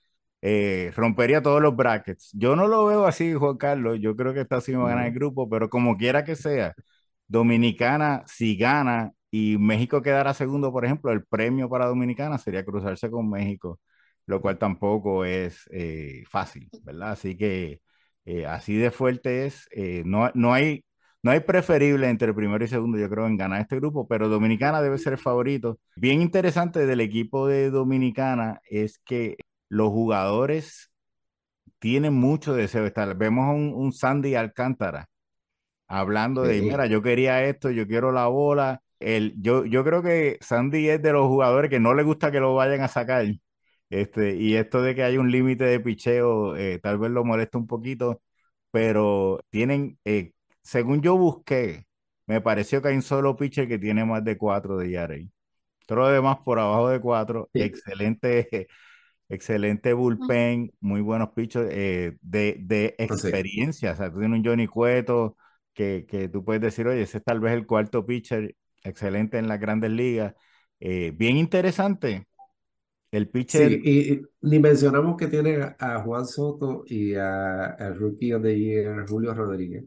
eh, 0.43 0.93
rompería 0.97 1.43
todos 1.43 1.63
los 1.63 1.75
brackets. 1.77 2.31
Yo 2.35 2.57
no 2.57 2.69
lo 2.69 2.87
veo 2.87 3.07
así, 3.07 3.33
Juan 3.35 3.57
Carlos, 3.57 3.99
yo 4.01 4.17
creo 4.17 4.35
que 4.35 4.41
Estados 4.43 4.69
Unidos 4.69 4.85
va 4.87 4.89
a 4.91 4.95
ganar 4.95 5.09
el 5.09 5.15
grupo, 5.15 5.49
pero 5.49 5.71
como 5.71 5.97
quiera 5.97 6.25
que 6.25 6.37
sea. 6.37 6.75
Dominicana, 7.29 8.25
si 8.27 8.57
gana 8.57 9.13
y 9.31 9.57
México 9.59 10.03
quedara 10.03 10.35
segundo, 10.35 10.73
por 10.73 10.85
ejemplo, 10.85 11.13
el 11.13 11.25
premio 11.25 11.69
para 11.69 11.87
Dominicana 11.87 12.39
sería 12.39 12.65
cruzarse 12.65 13.11
con 13.11 13.31
México, 13.31 13.81
lo 14.27 14.41
cual 14.41 14.59
tampoco 14.59 15.25
es 15.25 15.69
eh, 15.73 16.25
fácil, 16.29 16.69
¿verdad? 16.83 17.13
Así 17.13 17.37
que 17.37 17.81
eh, 18.39 18.47
así 18.47 18.77
de 18.77 18.91
fuerte 18.91 19.47
es. 19.47 19.69
eh, 19.73 20.03
no, 20.07 20.31
no 20.35 20.53
hay, 20.55 20.85
no 21.23 21.31
hay 21.31 21.41
preferible 21.41 22.09
entre 22.09 22.35
primero 22.35 22.65
y 22.65 22.69
segundo, 22.69 22.99
yo 22.99 23.09
creo, 23.11 23.27
en 23.27 23.37
ganar 23.37 23.61
este 23.61 23.77
grupo, 23.77 24.07
pero 24.09 24.29
Dominicana 24.29 24.83
debe 24.83 24.99
ser 24.99 25.15
el 25.15 25.19
favorito. 25.19 25.79
Bien 25.97 26.21
interesante 26.23 26.87
del 26.87 27.01
equipo 27.01 27.47
de 27.49 27.71
Dominicana 27.71 28.61
es 28.69 28.99
que 29.05 29.37
los 29.69 29.89
jugadores 29.91 30.91
tienen 31.79 32.15
mucho 32.15 32.55
deseo 32.55 32.83
de 32.83 32.89
estar. 32.89 33.17
Vemos 33.17 33.47
a 33.49 33.53
un, 33.53 33.73
un 33.75 33.93
Sandy 33.93 34.35
Alcántara 34.35 35.09
hablando 35.89 36.45
de, 36.45 36.63
mira, 36.63 36.87
yo 36.87 37.03
quería 37.03 37.45
esto, 37.45 37.71
yo 37.71 37.87
quiero 37.87 38.13
la 38.13 38.27
bola. 38.29 38.83
El, 39.01 39.35
yo, 39.41 39.65
yo 39.65 39.85
creo 39.85 40.03
que 40.03 40.39
Sandy 40.41 40.89
es 40.91 41.03
de 41.03 41.13
los 41.13 41.27
jugadores 41.27 41.71
que 41.71 41.81
no 41.81 41.95
le 41.95 42.03
gusta 42.05 42.31
que 42.33 42.41
lo 42.41 42.55
vayan 42.55 42.83
a 42.83 42.89
sacar. 42.89 43.27
Este, 43.91 44.37
y 44.37 44.57
esto 44.57 44.83
de 44.83 44.95
que 44.95 45.03
hay 45.05 45.19
un 45.19 45.31
límite 45.33 45.65
de 45.65 45.81
picheo, 45.81 46.57
eh, 46.57 46.79
tal 46.83 46.99
vez 46.99 47.11
lo 47.11 47.25
molesta 47.25 47.59
un 47.59 47.67
poquito, 47.67 48.23
pero 48.71 49.41
tienen, 49.51 49.99
eh, 50.05 50.33
según 50.63 51.03
yo 51.03 51.17
busqué, 51.17 51.87
me 52.27 52.41
pareció 52.41 52.81
que 52.83 52.89
hay 52.89 52.97
un 52.97 53.03
solo 53.03 53.37
pitcher 53.37 53.67
que 53.69 53.79
tiene 53.79 54.05
más 54.05 54.25
de 54.25 54.39
cuatro 54.39 54.77
de 54.79 54.93
ERA. 54.95 55.17
Todo 55.87 55.99
lo 56.01 56.09
demás 56.09 56.39
por 56.45 56.59
abajo 56.61 56.89
de 56.91 57.01
cuatro, 57.01 57.51
Sí. 57.55 57.71
excelente, 57.75 58.49
excelente 59.29 59.93
bullpen, 59.93 60.73
muy 60.81 61.01
buenos 61.01 61.31
pitchers 61.31 61.69
eh, 61.73 62.17
de, 62.23 62.57
de 62.61 62.95
Entonces, 63.03 63.35
experiencia. 63.39 63.93
O 63.93 63.97
sea, 63.97 64.11
tú 64.13 64.21
tienes 64.21 64.39
un 64.39 64.45
Johnny 64.45 64.67
Cueto 64.69 65.37
que, 65.75 66.07
que 66.09 66.29
tú 66.29 66.45
puedes 66.45 66.63
decir, 66.63 66.87
oye, 66.89 67.03
ese 67.03 67.19
es 67.19 67.25
tal 67.25 67.41
vez 67.41 67.53
el 67.55 67.67
cuarto 67.67 68.07
pitcher, 68.07 68.57
excelente 68.85 69.39
en 69.39 69.49
las 69.49 69.61
grandes 69.61 69.91
ligas. 69.91 70.35
Eh, 70.81 71.13
bien 71.15 71.37
interesante. 71.37 72.27
El 73.11 73.29
pitcher 73.29 73.69
sí, 73.69 73.81
y, 73.83 74.13
y 74.13 74.23
ni 74.43 74.59
mencionamos 74.61 75.17
que 75.17 75.27
tiene 75.27 75.75
a, 75.79 76.01
Juan 76.03 76.27
Soto 76.27 76.85
y 76.87 77.15
a, 77.15 77.65
a 77.67 77.91
Rookie 77.91 78.33
of 78.33 78.43
the 78.43 78.57
Year, 78.57 79.05
Julio 79.09 79.35
Rodríguez. 79.35 79.85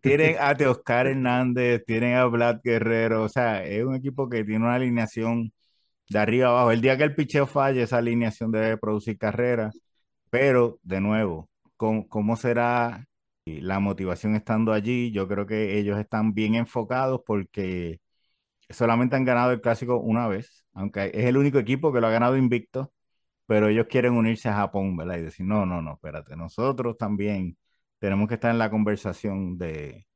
tienen 0.00 0.36
a 0.40 0.54
Teoscar 0.56 1.06
Hernández, 1.06 1.84
tienen 1.84 2.16
a 2.16 2.24
Vlad 2.26 2.60
Guerrero. 2.64 3.22
O 3.24 3.28
sea, 3.28 3.62
es 3.64 3.84
un 3.84 3.94
equipo 3.94 4.28
que 4.28 4.44
tiene 4.44 4.64
una 4.64 4.74
alineación 4.76 5.52
de 6.08 6.18
arriba 6.18 6.48
abajo. 6.48 6.70
El 6.72 6.80
día 6.80 6.96
que 6.96 7.04
el 7.04 7.14
picheo 7.14 7.46
falle, 7.46 7.82
esa 7.82 7.98
alineación 7.98 8.50
debe 8.50 8.78
producir 8.78 9.18
carrera. 9.18 9.70
Pero, 10.30 10.78
de 10.82 11.00
nuevo, 11.00 11.50
¿cómo, 11.76 12.08
cómo 12.08 12.36
será 12.36 13.06
la 13.46 13.80
motivación 13.80 14.34
estando 14.36 14.72
allí? 14.72 15.12
Yo 15.12 15.28
creo 15.28 15.46
que 15.46 15.78
ellos 15.78 15.98
están 15.98 16.34
bien 16.34 16.54
enfocados 16.54 17.20
porque 17.26 18.00
solamente 18.70 19.16
han 19.16 19.24
ganado 19.24 19.52
el 19.52 19.60
clásico 19.60 19.98
una 19.98 20.28
vez, 20.28 20.64
aunque 20.72 21.10
es 21.14 21.24
el 21.26 21.36
único 21.36 21.58
equipo 21.58 21.92
que 21.92 22.00
lo 22.00 22.06
ha 22.06 22.10
ganado 22.10 22.36
invicto, 22.36 22.92
pero 23.46 23.68
ellos 23.68 23.86
quieren 23.88 24.14
unirse 24.14 24.48
a 24.48 24.54
Japón, 24.56 24.96
¿verdad? 24.96 25.18
Y 25.18 25.22
decir, 25.22 25.46
no, 25.46 25.66
no, 25.66 25.82
no, 25.82 25.94
espérate, 25.94 26.36
nosotros 26.36 26.96
también 26.98 27.58
tenemos 27.98 28.28
que 28.28 28.34
estar 28.34 28.50
en 28.52 28.58
la 28.58 28.70
conversación 28.70 29.58
de, 29.58 30.06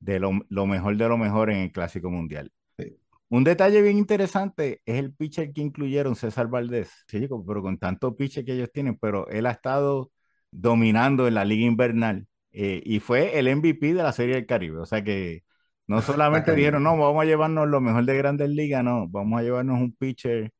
de 0.00 0.18
lo, 0.20 0.32
lo 0.48 0.66
mejor 0.66 0.96
de 0.96 1.08
lo 1.08 1.16
mejor 1.18 1.50
en 1.50 1.58
el 1.58 1.72
clásico 1.72 2.10
mundial. 2.10 2.52
Sí. 2.78 2.98
Un 3.28 3.44
detalle 3.44 3.82
bien 3.82 3.98
interesante 3.98 4.82
es 4.84 4.96
el 4.98 5.14
pitcher 5.14 5.52
que 5.52 5.60
incluyeron, 5.62 6.16
César 6.16 6.48
Valdés. 6.48 6.90
Sí, 7.08 7.20
chico, 7.20 7.44
pero 7.46 7.62
con 7.62 7.78
tanto 7.78 8.16
pitcher 8.16 8.44
que 8.44 8.52
ellos 8.54 8.70
tienen, 8.72 8.96
pero 8.98 9.28
él 9.28 9.46
ha 9.46 9.52
estado 9.52 10.12
dominando 10.50 11.26
en 11.26 11.34
la 11.34 11.44
liga 11.44 11.66
invernal 11.66 12.26
eh, 12.52 12.80
y 12.84 13.00
fue 13.00 13.38
el 13.38 13.48
MVP 13.48 13.94
de 13.94 14.02
la 14.02 14.12
Serie 14.12 14.36
del 14.36 14.46
Caribe. 14.46 14.78
O 14.80 14.86
sea 14.86 15.02
que 15.02 15.42
no 15.86 16.02
solamente 16.02 16.54
dijeron, 16.54 16.82
no, 16.84 16.96
vamos 16.98 17.22
a 17.22 17.26
llevarnos 17.26 17.68
lo 17.68 17.80
mejor 17.80 18.04
de 18.04 18.16
Grandes 18.16 18.50
Ligas, 18.50 18.84
no, 18.84 19.08
vamos 19.08 19.40
a 19.40 19.42
llevarnos 19.42 19.80
un 19.80 19.92
pitcher 19.94 20.50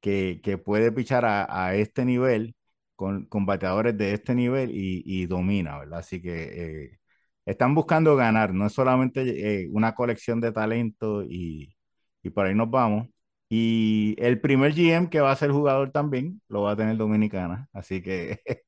que, 0.00 0.40
que 0.42 0.58
puede 0.58 0.92
pichar 0.92 1.24
a, 1.24 1.46
a 1.66 1.74
este 1.76 2.04
nivel, 2.04 2.54
con, 2.96 3.26
con 3.26 3.46
bateadores 3.46 3.96
de 3.98 4.12
este 4.14 4.34
nivel 4.34 4.70
y, 4.72 5.02
y 5.04 5.26
domina, 5.26 5.78
¿verdad? 5.78 6.00
Así 6.00 6.20
que 6.22 6.84
eh, 6.84 6.98
están 7.46 7.74
buscando 7.74 8.16
ganar, 8.16 8.52
no 8.54 8.66
es 8.66 8.72
solamente 8.72 9.62
eh, 9.64 9.68
una 9.72 9.94
colección 9.94 10.40
de 10.40 10.52
talento 10.52 11.22
y, 11.24 11.74
y 12.22 12.30
por 12.30 12.46
ahí 12.46 12.54
nos 12.54 12.70
vamos. 12.70 13.08
Y 13.48 14.14
el 14.18 14.40
primer 14.40 14.74
GM 14.74 15.08
que 15.08 15.20
va 15.20 15.32
a 15.32 15.36
ser 15.36 15.50
jugador 15.52 15.90
también 15.90 16.42
lo 16.48 16.62
va 16.62 16.72
a 16.72 16.76
tener 16.76 16.96
Dominicana, 16.98 17.68
así 17.72 18.02
que 18.02 18.40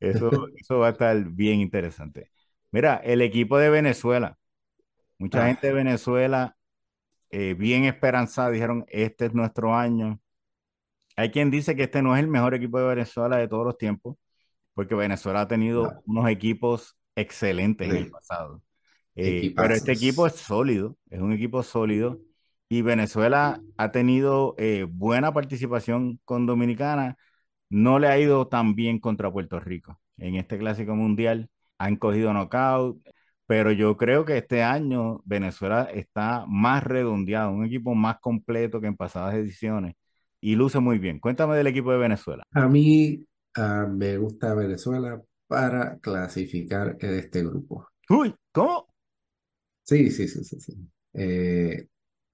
eso, 0.00 0.30
eso 0.56 0.78
va 0.78 0.88
a 0.88 0.90
estar 0.92 1.16
bien 1.30 1.60
interesante. 1.60 2.30
Mira, 2.70 2.96
el 2.96 3.22
equipo 3.22 3.58
de 3.58 3.70
Venezuela, 3.70 4.38
mucha 5.18 5.44
Ah, 5.44 5.46
gente 5.46 5.68
de 5.68 5.72
Venezuela 5.72 6.56
eh, 7.30 7.54
bien 7.54 7.84
esperanzada, 7.84 8.50
dijeron, 8.50 8.84
este 8.88 9.26
es 9.26 9.34
nuestro 9.34 9.74
año. 9.74 10.20
Hay 11.16 11.30
quien 11.30 11.50
dice 11.50 11.76
que 11.76 11.84
este 11.84 12.02
no 12.02 12.16
es 12.16 12.22
el 12.22 12.28
mejor 12.28 12.54
equipo 12.54 12.78
de 12.78 12.86
Venezuela 12.86 13.36
de 13.36 13.48
todos 13.48 13.64
los 13.64 13.78
tiempos, 13.78 14.16
porque 14.74 14.94
Venezuela 14.94 15.42
ha 15.42 15.48
tenido 15.48 15.84
no, 15.84 16.02
unos 16.06 16.28
equipos 16.28 16.96
excelentes 17.16 17.88
en 17.88 17.96
el 17.96 18.10
pasado. 18.10 18.62
Eh, 19.16 19.52
pero 19.56 19.74
este 19.74 19.92
equipo 19.92 20.26
es 20.26 20.34
sólido, 20.34 20.96
es 21.10 21.20
un 21.20 21.32
equipo 21.32 21.62
sólido 21.62 22.20
y 22.68 22.82
Venezuela 22.82 23.60
ha 23.76 23.92
tenido 23.92 24.54
eh, 24.58 24.86
buena 24.88 25.32
participación 25.32 26.20
con 26.24 26.46
Dominicana. 26.46 27.16
No 27.70 27.98
le 27.98 28.08
ha 28.08 28.18
ido 28.18 28.48
tan 28.48 28.74
bien 28.74 28.98
contra 28.98 29.30
Puerto 29.32 29.60
Rico. 29.60 30.00
En 30.18 30.34
este 30.36 30.58
clásico 30.58 30.94
mundial 30.96 31.48
han 31.78 31.96
cogido 31.96 32.32
knockout, 32.32 33.00
pero 33.46 33.72
yo 33.72 33.96
creo 33.96 34.24
que 34.24 34.38
este 34.38 34.62
año 34.62 35.20
Venezuela 35.24 35.84
está 35.92 36.44
más 36.46 36.82
redondeado, 36.82 37.50
un 37.50 37.64
equipo 37.64 37.94
más 37.94 38.18
completo 38.20 38.80
que 38.80 38.86
en 38.86 38.96
pasadas 38.96 39.34
ediciones 39.34 39.94
y 40.40 40.56
luce 40.56 40.78
muy 40.78 40.98
bien. 40.98 41.20
Cuéntame 41.20 41.56
del 41.56 41.66
equipo 41.66 41.90
de 41.92 41.98
Venezuela. 41.98 42.42
A 42.52 42.68
mí 42.68 43.26
ah, 43.56 43.86
me 43.90 44.18
gusta 44.18 44.54
Venezuela 44.54 45.20
para 45.46 45.98
clasificar 45.98 46.96
en 47.00 47.14
este 47.14 47.42
grupo. 47.42 47.88
Uy, 48.08 48.34
¿cómo? 48.52 48.86
Sí, 49.82 50.10
sí, 50.10 50.28
sí, 50.28 50.44
sí, 50.44 50.60
sí. 50.60 50.72
Eh, 51.12 51.86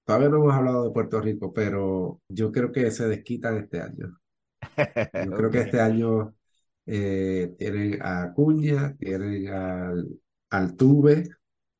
todavía 0.05 0.29
no 0.29 0.37
hemos 0.37 0.53
hablado 0.53 0.85
de 0.85 0.91
Puerto 0.91 1.19
Rico, 1.19 1.53
pero 1.53 2.21
yo 2.27 2.51
creo 2.51 2.71
que 2.71 2.89
se 2.91 3.07
desquitan 3.07 3.57
este 3.57 3.81
año. 3.81 4.17
Yo 5.25 5.31
creo 5.31 5.49
que 5.49 5.61
este 5.61 5.79
año 5.81 6.35
eh, 6.85 7.55
tienen 7.57 8.01
a 8.01 8.23
Acuña, 8.23 8.95
tienen 8.95 9.47
al 9.47 10.07
Altuve, 10.51 11.29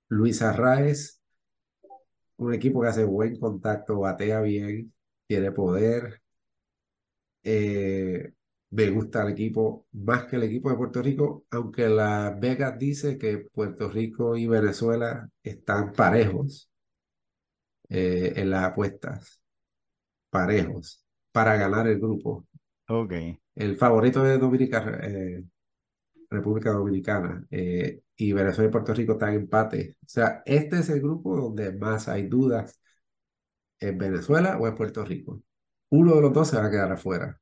Luis 0.10 0.42
Arraez, 0.42 1.22
un 2.38 2.54
equipo 2.54 2.82
que 2.82 2.88
hace 2.88 3.04
buen 3.04 3.40
contacto, 3.40 4.00
batea 4.00 4.42
bien, 4.42 4.94
tiene 5.28 5.52
poder. 5.52 6.22
Eh, 7.44 8.34
me 8.72 8.90
gusta 8.90 9.24
el 9.24 9.34
equipo 9.34 9.86
más 9.92 10.26
que 10.26 10.38
el 10.38 10.44
equipo 10.44 10.70
de 10.70 10.78
Puerto 10.78 11.02
Rico, 11.02 11.46
aunque 11.52 11.90
la 11.90 12.36
Vegas 12.40 12.78
dice 12.80 13.18
que 13.18 13.50
Puerto 13.54 13.90
Rico 13.90 14.38
y 14.38 14.48
Venezuela 14.48 15.30
están 15.44 15.92
parejos 15.92 16.70
eh, 17.90 18.34
en 18.38 18.50
las 18.50 18.64
apuestas, 18.64 19.42
parejos, 20.30 21.04
para 21.32 21.58
ganar 21.58 21.88
el 21.88 22.00
grupo. 22.00 22.48
ok. 22.88 23.14
El 23.54 23.76
favorito 23.76 24.24
de 24.24 24.38
Dominica, 24.38 25.00
eh, 25.04 25.44
República 26.32 26.72
Dominicana 26.72 27.46
eh, 27.52 28.02
y 28.15 28.32
Venezuela 28.32 28.70
y 28.70 28.72
Puerto 28.72 28.94
Rico 28.94 29.13
están 29.13 29.34
en 29.34 29.41
empate. 29.41 29.98
O 30.02 30.08
sea, 30.08 30.41
este 30.46 30.80
es 30.80 30.89
el 30.89 31.02
grupo 31.02 31.36
donde 31.36 31.74
más 31.74 32.08
hay 32.08 32.28
dudas 32.28 32.80
en 33.80 33.98
Venezuela 33.98 34.58
o 34.58 34.67
en 34.67 34.76
Puerto 34.76 35.04
Rico. 35.04 35.41
Uno 35.89 36.15
de 36.15 36.22
los 36.22 36.34
dos 36.34 36.48
se 36.48 36.58
va 36.58 36.67
a 36.67 36.72
quedar 36.72 36.91
afuera. 36.91 37.38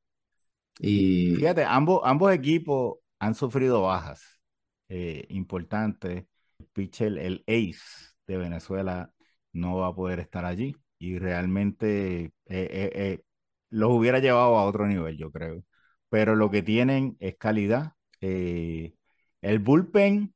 Y 0.79 1.35
Fíjate, 1.35 1.63
ambos, 1.65 2.01
equipos 2.33 2.97
han 3.19 3.35
sufrido 3.35 3.83
bajas 3.83 4.41
eh, 4.87 5.25
importantes. 5.29 6.25
El 6.57 6.65
pitcher, 6.73 7.17
el 7.19 7.43
ace 7.47 8.13
de 8.25 8.37
Venezuela, 8.37 9.13
no 9.53 9.77
va 9.77 9.87
a 9.87 9.95
poder 9.95 10.19
estar 10.19 10.45
allí 10.45 10.75
y 10.97 11.17
realmente 11.19 12.33
eh, 12.47 13.21
los 13.69 13.91
hubiera 13.91 14.19
llevado 14.19 14.57
a 14.57 14.65
otro 14.65 14.87
nivel, 14.87 15.17
yo 15.17 15.31
creo. 15.31 15.63
Pero 16.09 16.35
lo 16.35 16.49
que 16.49 16.63
tienen 16.63 17.17
es 17.19 17.37
calidad. 17.37 17.93
Eh, 18.21 18.93
el 19.41 19.59
bullpen 19.59 20.33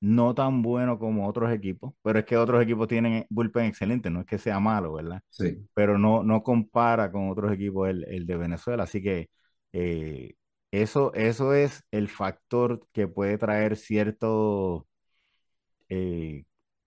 no 0.00 0.34
tan 0.34 0.62
bueno 0.62 0.98
como 0.98 1.26
otros 1.28 1.50
equipos, 1.52 1.94
pero 2.02 2.18
es 2.18 2.24
que 2.26 2.36
otros 2.36 2.62
equipos 2.62 2.88
tienen 2.88 3.26
bullpen 3.30 3.66
excelente, 3.66 4.10
no 4.10 4.20
es 4.20 4.26
que 4.26 4.38
sea 4.38 4.60
malo, 4.60 4.92
¿verdad? 4.94 5.20
sí, 5.30 5.66
Pero 5.74 5.98
no, 5.98 6.22
no 6.24 6.42
compara 6.42 7.10
con 7.12 7.30
otros 7.30 7.52
equipos 7.52 7.88
el, 7.88 8.04
el 8.08 8.26
de 8.26 8.36
Venezuela, 8.36 8.84
así 8.84 9.02
que 9.02 9.30
eh, 9.72 10.34
eso, 10.70 11.14
eso 11.14 11.54
es 11.54 11.84
el 11.90 12.08
factor 12.08 12.86
que 12.92 13.08
puede 13.08 13.38
traer 13.38 13.76
cierto, 13.76 14.86
eh, 15.88 16.44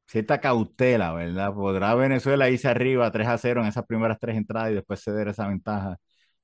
cierta 0.07 0.39
cautela, 0.41 1.13
¿verdad? 1.13 1.53
¿Podrá 1.53 1.95
Venezuela 1.95 2.49
irse 2.49 2.67
arriba 2.67 3.11
3 3.11 3.27
a 3.27 3.37
0 3.37 3.61
en 3.61 3.67
esas 3.67 3.85
primeras 3.85 4.19
tres 4.19 4.37
entradas 4.37 4.71
y 4.71 4.75
después 4.75 5.01
ceder 5.03 5.27
esa 5.29 5.47
ventaja? 5.47 5.97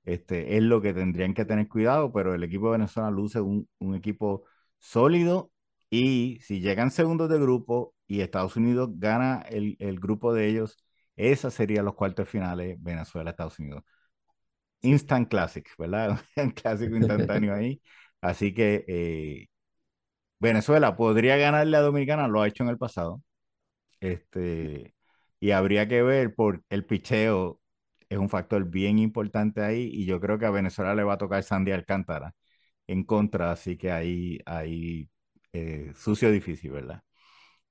Este, 0.06 0.58
es 0.58 0.64
lo 0.64 0.82
que 0.82 0.94
tendrían 0.94 1.34
que 1.34 1.46
tener 1.46 1.68
cuidado, 1.68 2.12
pero 2.14 2.36
el 2.36 2.44
equipo 2.44 2.68
de 2.68 2.74
Venezuela 2.80 3.10
luce 3.12 3.42
un, 3.42 3.68
un 3.80 3.96
equipo 3.96 4.44
sólido 4.80 5.52
y 5.90 6.40
si 6.42 6.60
llegan 6.62 6.92
segundos 6.92 7.30
de 7.30 7.40
grupo 7.40 7.96
y 8.08 8.22
Estados 8.22 8.56
Unidos 8.56 8.90
gana 8.96 9.42
el, 9.50 9.76
el 9.80 10.00
grupo 10.00 10.34
de 10.34 10.48
ellos, 10.48 10.78
esa 11.16 11.50
sería 11.52 11.82
los 11.84 11.96
cuartos 11.96 12.30
finales 12.30 12.78
Venezuela-Estados 12.82 13.60
Unidos. 13.60 13.84
Instant 14.82 15.30
Classic, 15.30 15.68
¿verdad? 15.78 16.20
Un 16.38 16.52
clásico 16.52 16.96
instantáneo 16.96 17.54
ahí. 17.56 17.82
Así 18.22 18.54
que 18.54 18.86
eh, 18.88 19.48
Venezuela 20.40 20.96
podría 20.98 21.38
ganarle 21.38 21.78
a 21.78 21.82
Dominicana, 21.82 22.28
lo 22.28 22.42
ha 22.42 22.48
hecho 22.48 22.64
en 22.64 22.70
el 22.70 22.78
pasado. 22.78 23.22
Este, 24.02 24.96
y 25.40 25.52
habría 25.52 25.88
que 25.88 26.04
ver 26.04 26.36
por 26.36 26.64
el 26.70 26.86
picheo, 26.86 27.62
es 28.10 28.18
un 28.18 28.30
factor 28.30 28.66
bien 28.70 29.00
importante 29.00 29.62
ahí. 29.62 29.90
Y 29.94 30.06
yo 30.06 30.20
creo 30.20 30.38
que 30.40 30.46
a 30.46 30.52
Venezuela 30.52 30.96
le 30.96 31.04
va 31.04 31.14
a 31.14 31.18
tocar 31.18 31.44
Sandy 31.44 31.72
Alcántara 31.72 32.34
en 32.88 33.04
contra, 33.04 33.52
así 33.52 33.78
que 33.78 33.92
ahí, 33.92 34.40
ahí 34.46 35.10
eh, 35.54 35.92
sucio 35.96 36.32
difícil, 36.32 36.72
¿verdad? 36.72 37.02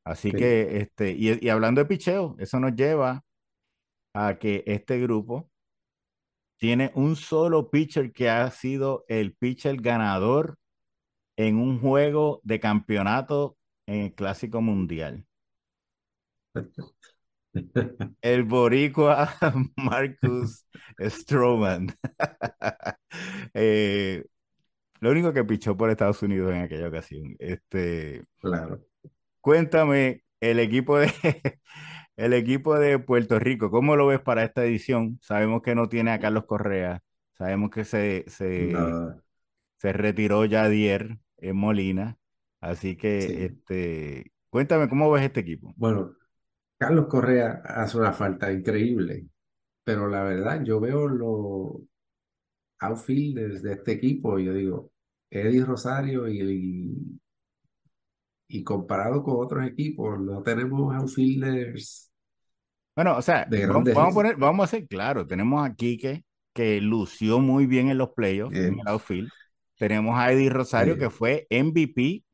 Así 0.04 0.30
sí. 0.30 0.36
que, 0.38 0.78
este, 0.78 1.12
y, 1.12 1.38
y 1.44 1.48
hablando 1.50 1.80
de 1.80 1.86
picheo, 1.86 2.36
eso 2.38 2.60
nos 2.60 2.74
lleva 2.74 3.24
a 4.14 4.38
que 4.38 4.64
este 4.66 5.00
grupo 5.00 5.50
tiene 6.56 6.90
un 6.94 7.14
solo 7.16 7.70
pitcher 7.70 8.12
que 8.12 8.28
ha 8.30 8.50
sido 8.50 9.04
el 9.08 9.34
pitcher 9.34 9.76
ganador 9.80 10.58
en 11.36 11.56
un 11.58 11.80
juego 11.80 12.40
de 12.44 12.60
campeonato 12.60 13.56
en 13.86 14.02
el 14.02 14.14
Clásico 14.14 14.60
Mundial. 14.62 15.26
El 18.22 18.44
boricua 18.44 19.34
Marcus 19.76 20.66
Stroman. 21.00 21.88
eh, 23.54 24.24
lo 25.00 25.10
único 25.12 25.32
que 25.32 25.44
pichó 25.44 25.76
por 25.76 25.90
Estados 25.90 26.22
Unidos 26.22 26.52
en 26.54 26.62
aquella 26.62 26.88
ocasión. 26.88 27.36
Este, 27.38 28.24
Claro. 28.40 28.80
cuéntame, 29.40 30.24
el 30.40 30.58
equipo 30.60 30.98
de, 30.98 31.12
el 32.16 32.32
equipo 32.32 32.78
de 32.78 32.98
Puerto 32.98 33.38
Rico, 33.38 33.70
¿cómo 33.70 33.96
lo 33.96 34.06
ves 34.06 34.20
para 34.20 34.44
esta 34.44 34.64
edición? 34.64 35.18
Sabemos 35.22 35.62
que 35.62 35.74
no 35.74 35.88
tiene 35.88 36.12
a 36.12 36.20
Carlos 36.20 36.44
Correa, 36.46 37.02
sabemos 37.38 37.70
que 37.70 37.84
se, 37.84 38.24
se, 38.28 38.72
No, 38.72 39.22
se 39.78 39.92
retiró 39.92 40.44
Yadier 40.44 41.18
en 41.38 41.56
Molina, 41.56 42.18
así 42.60 42.96
que 42.96 43.20
sí. 43.26 43.34
este, 43.36 44.32
cuéntame, 44.50 44.88
¿cómo 44.88 45.10
ves 45.10 45.24
este 45.24 45.40
equipo? 45.40 45.76
Bueno, 45.76 46.16
Carlos 46.78 47.06
Correa 47.08 47.62
hace 47.64 47.98
una 47.98 48.12
falta 48.12 48.52
increíble, 48.52 49.26
pero 49.84 50.08
la 50.08 50.24
verdad, 50.24 50.62
yo 50.64 50.80
veo 50.80 51.08
los 51.08 51.82
outfielders 52.80 53.62
de 53.62 53.72
este 53.72 53.92
equipo 53.92 54.38
y 54.38 54.44
yo 54.46 54.54
digo, 54.54 54.92
Eddie 55.30 55.64
Rosario 55.64 56.28
y, 56.28 56.40
y, 58.48 58.58
y 58.60 58.64
comparado 58.64 59.22
con 59.22 59.36
otros 59.44 59.66
equipos, 59.66 60.18
no 60.20 60.42
tenemos 60.42 60.94
outfielders 60.94 62.10
Bueno, 62.94 63.16
o 63.16 63.22
sea, 63.22 63.52
vamos, 63.60 63.90
vamos 63.92 64.12
a 64.12 64.14
poner, 64.14 64.36
vamos 64.36 64.64
a 64.64 64.70
ser 64.70 64.86
claros, 64.86 65.26
tenemos 65.26 65.66
a 65.68 65.74
Quique, 65.74 66.24
que 66.52 66.80
lució 66.80 67.40
muy 67.40 67.66
bien 67.66 67.88
en 67.90 67.98
los 67.98 68.10
playoffs, 68.10 68.62
en 68.62 68.74
el 68.78 68.86
outfield. 68.86 69.32
Tenemos 69.78 70.16
a 70.16 70.30
Eddie 70.32 70.50
Rosario, 70.50 70.96
que 70.96 71.10
fue 71.10 71.46
MVP 71.50 72.24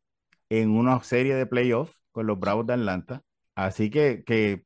en 0.50 0.70
una 0.70 1.02
serie 1.02 1.34
de 1.34 1.46
playoffs 1.46 1.98
con 2.12 2.26
los 2.26 2.38
Bravos 2.38 2.66
de 2.66 2.74
Atlanta. 2.74 3.22
Así 3.66 3.90
que, 3.90 4.24
que 4.24 4.64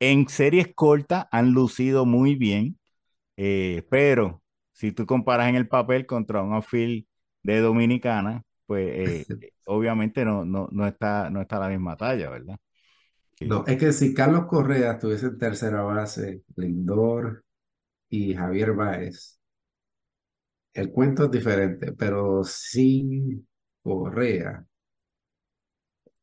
en 0.00 0.28
series 0.28 0.74
cortas 0.74 1.26
han 1.30 1.52
lucido 1.52 2.06
muy 2.06 2.36
bien, 2.36 2.78
eh, 3.36 3.86
pero 3.90 4.42
si 4.72 4.92
tú 4.92 5.06
comparas 5.06 5.48
en 5.48 5.56
el 5.56 5.68
papel 5.68 6.06
contra 6.06 6.42
un 6.42 6.54
outfield 6.54 7.06
de 7.42 7.60
Dominicana, 7.60 8.42
pues 8.66 8.88
eh, 8.94 9.26
obviamente 9.66 10.24
no, 10.24 10.44
no, 10.44 10.68
no 10.72 10.86
está, 10.86 11.30
no 11.30 11.40
está 11.42 11.56
a 11.58 11.60
la 11.60 11.68
misma 11.68 11.96
talla, 11.96 12.30
¿verdad? 12.30 12.58
no, 13.40 13.64
es 13.66 13.78
que 13.78 13.92
si 13.92 14.14
Carlos 14.14 14.46
Correa 14.46 14.92
estuviese 14.92 15.26
en 15.26 15.38
tercera 15.38 15.82
base, 15.82 16.42
Lindor 16.56 17.44
y 18.10 18.34
Javier 18.34 18.72
Baez, 18.74 19.40
el 20.74 20.90
cuento 20.90 21.24
es 21.24 21.30
diferente, 21.30 21.92
pero 21.92 22.42
sin 22.44 23.46
Correa, 23.82 24.64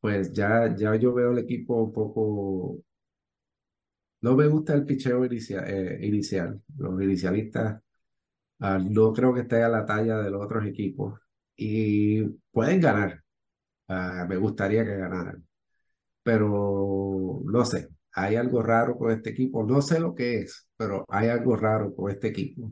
pues 0.00 0.32
ya, 0.32 0.74
ya 0.76 0.96
yo 0.96 1.14
veo 1.14 1.32
el 1.32 1.38
equipo 1.38 1.76
un 1.82 1.92
poco 1.92 2.78
No 4.20 4.34
me 4.36 4.46
gusta 4.48 4.74
el 4.74 4.84
picheo 4.84 5.24
inicia- 5.24 5.64
eh, 5.66 5.98
inicial. 6.06 6.60
Los 6.76 7.00
inicialistas 7.02 7.80
ah, 8.60 8.78
no 8.78 9.12
creo 9.12 9.34
que 9.34 9.42
esté 9.42 9.62
a 9.62 9.68
la 9.68 9.86
talla 9.86 10.18
de 10.20 10.30
los 10.30 10.44
otros 10.44 10.66
equipos. 10.66 11.20
Y 11.56 12.22
pueden 12.52 12.80
ganar. 12.80 13.22
Ah, 13.88 14.26
me 14.28 14.36
gustaría 14.36 14.84
que 14.84 14.96
ganaran. 14.96 15.46
Pero 16.22 17.40
no 17.44 17.64
sé. 17.64 17.88
Hay 18.14 18.36
algo 18.36 18.62
raro 18.62 18.96
con 18.98 19.12
este 19.12 19.30
equipo. 19.30 19.64
No 19.64 19.82
sé 19.82 20.00
lo 20.00 20.14
que 20.14 20.40
es, 20.40 20.68
pero 20.76 21.04
hay 21.08 21.28
algo 21.28 21.56
raro 21.56 21.94
con 21.94 22.10
este 22.10 22.28
equipo. 22.28 22.70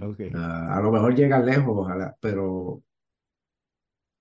ok. 0.00 0.20
Ah, 0.32 0.76
a 0.78 0.82
lo 0.82 0.90
mejor 0.92 1.14
llegan 1.14 1.46
lejos, 1.46 1.66
ojalá, 1.76 2.16
pero 2.20 2.82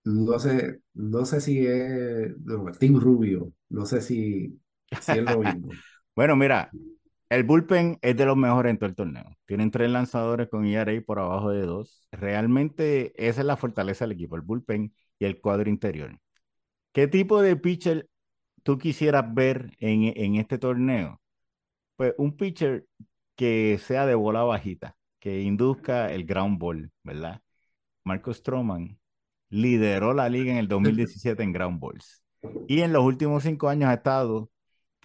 no 0.05 0.39
sé, 0.39 0.79
no 0.93 1.25
sé 1.25 1.41
si 1.41 1.65
es 1.65 2.37
no, 2.39 2.71
Team 2.73 2.99
Rubio. 2.99 3.53
No 3.69 3.85
sé 3.85 4.01
si, 4.01 4.59
si 5.01 5.11
es 5.11 5.23
lo 5.23 5.39
mismo. 5.39 5.69
Bueno, 6.15 6.35
mira, 6.35 6.69
el 7.29 7.43
bullpen 7.43 7.97
es 8.03 8.15
de 8.15 8.25
los 8.27 8.37
mejores 8.37 8.69
en 8.69 8.77
todo 8.77 8.87
el 8.87 8.95
torneo. 8.95 9.35
Tienen 9.47 9.71
tres 9.71 9.89
lanzadores 9.89 10.47
con 10.47 10.65
ERA 10.65 11.01
por 11.01 11.17
abajo 11.17 11.49
de 11.49 11.65
dos. 11.65 12.07
Realmente 12.11 13.13
esa 13.17 13.41
es 13.41 13.47
la 13.47 13.57
fortaleza 13.57 14.05
del 14.05 14.11
equipo, 14.11 14.35
el 14.35 14.43
bullpen 14.43 14.93
y 15.17 15.25
el 15.25 15.41
cuadro 15.41 15.71
interior. 15.71 16.19
¿Qué 16.91 17.07
tipo 17.07 17.41
de 17.41 17.55
pitcher 17.55 18.07
tú 18.63 18.77
quisieras 18.77 19.33
ver 19.33 19.71
en, 19.79 20.13
en 20.15 20.35
este 20.35 20.59
torneo? 20.59 21.21
Pues 21.95 22.13
un 22.17 22.37
pitcher 22.37 22.85
que 23.35 23.79
sea 23.79 24.05
de 24.05 24.15
bola 24.15 24.43
bajita, 24.43 24.95
que 25.19 25.41
induzca 25.41 26.11
el 26.13 26.25
ground 26.25 26.59
ball, 26.59 26.91
¿verdad? 27.03 27.41
Marcus 28.05 28.37
Stroman 28.37 28.99
lideró 29.53 30.13
la 30.13 30.29
liga 30.29 30.51
en 30.51 30.57
el 30.57 30.67
2017 30.67 31.43
en 31.43 31.53
ground 31.53 31.79
balls. 31.79 32.23
Y 32.67 32.81
en 32.81 32.93
los 32.93 33.03
últimos 33.03 33.43
cinco 33.43 33.69
años 33.69 33.89
ha 33.89 33.93
estado 33.95 34.49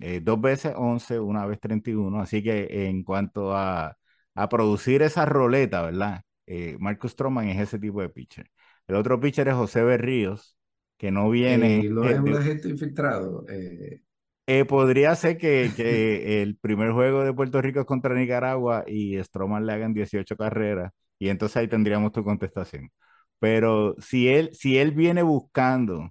eh, 0.01 0.21
dos 0.23 0.41
veces 0.41 0.75
11, 0.77 1.21
una 1.21 1.47
vez 1.47 1.61
31. 1.61 2.21
Así 2.21 2.43
que 2.43 2.89
en 2.89 3.03
cuanto 3.05 3.55
a, 3.57 3.97
a 4.35 4.49
producir 4.49 5.03
esa 5.03 5.27
roleta, 5.27 5.83
¿verdad? 5.83 6.23
Eh, 6.47 6.77
Marcus 6.81 7.13
Stroman 7.13 7.49
es 7.49 7.61
ese 7.61 7.79
tipo 7.79 8.01
de 8.01 8.09
pitcher. 8.09 8.51
El 8.87 8.97
otro 8.97 9.21
pitcher 9.21 9.49
es 9.49 9.55
José 9.55 9.83
Berríos, 9.85 10.57
que 10.97 11.11
no 11.11 11.31
viene 11.31 11.81
un 11.91 12.33
de, 12.33 12.39
agente 12.39 12.69
infiltrado. 12.69 13.45
eh, 13.49 14.03
eh, 14.47 14.65
podría 14.65 15.15
ser 15.15 15.37
que, 15.39 15.73
que 15.77 16.43
el 16.43 16.57
primer 16.57 16.93
juego 16.93 17.23
de 17.23 17.35
Puerto 17.35 17.61
Rico 17.61 17.81
es 17.81 17.87
contra 17.87 18.15
Nicaragua 18.15 18.85
y 18.87 19.23
Stroman 19.23 19.67
le 19.67 19.73
hagan 19.75 19.93
18 19.93 20.37
carreras 20.37 20.93
y 21.19 21.29
entonces 21.29 21.57
ahí 21.59 21.69
tendríamos 21.69 22.13
tu 22.13 22.25
contestación. 22.25 22.91
Pero 23.39 23.95
si 24.01 24.29
él, 24.29 24.51
si 24.55 24.79
él 24.79 24.93
viene 24.93 25.23
buscando 25.23 26.11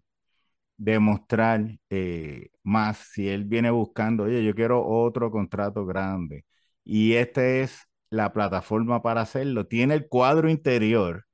demostrar 0.78 1.66
eh, 1.90 2.50
más, 2.64 2.98
si 3.14 3.30
él 3.30 3.46
viene 3.46 3.72
buscando, 3.72 4.24
oye, 4.24 4.44
yo 4.44 4.54
quiero 4.56 4.86
otro 4.86 5.32
contrato 5.32 5.86
grande 5.86 6.46
y 6.84 7.14
esta 7.14 7.46
es 7.46 7.82
la 8.10 8.32
plataforma 8.34 9.02
para 9.02 9.22
hacerlo, 9.22 9.68
tiene 9.68 9.96
el 9.96 10.08
cuadro 10.08 10.50
interior 10.50 11.26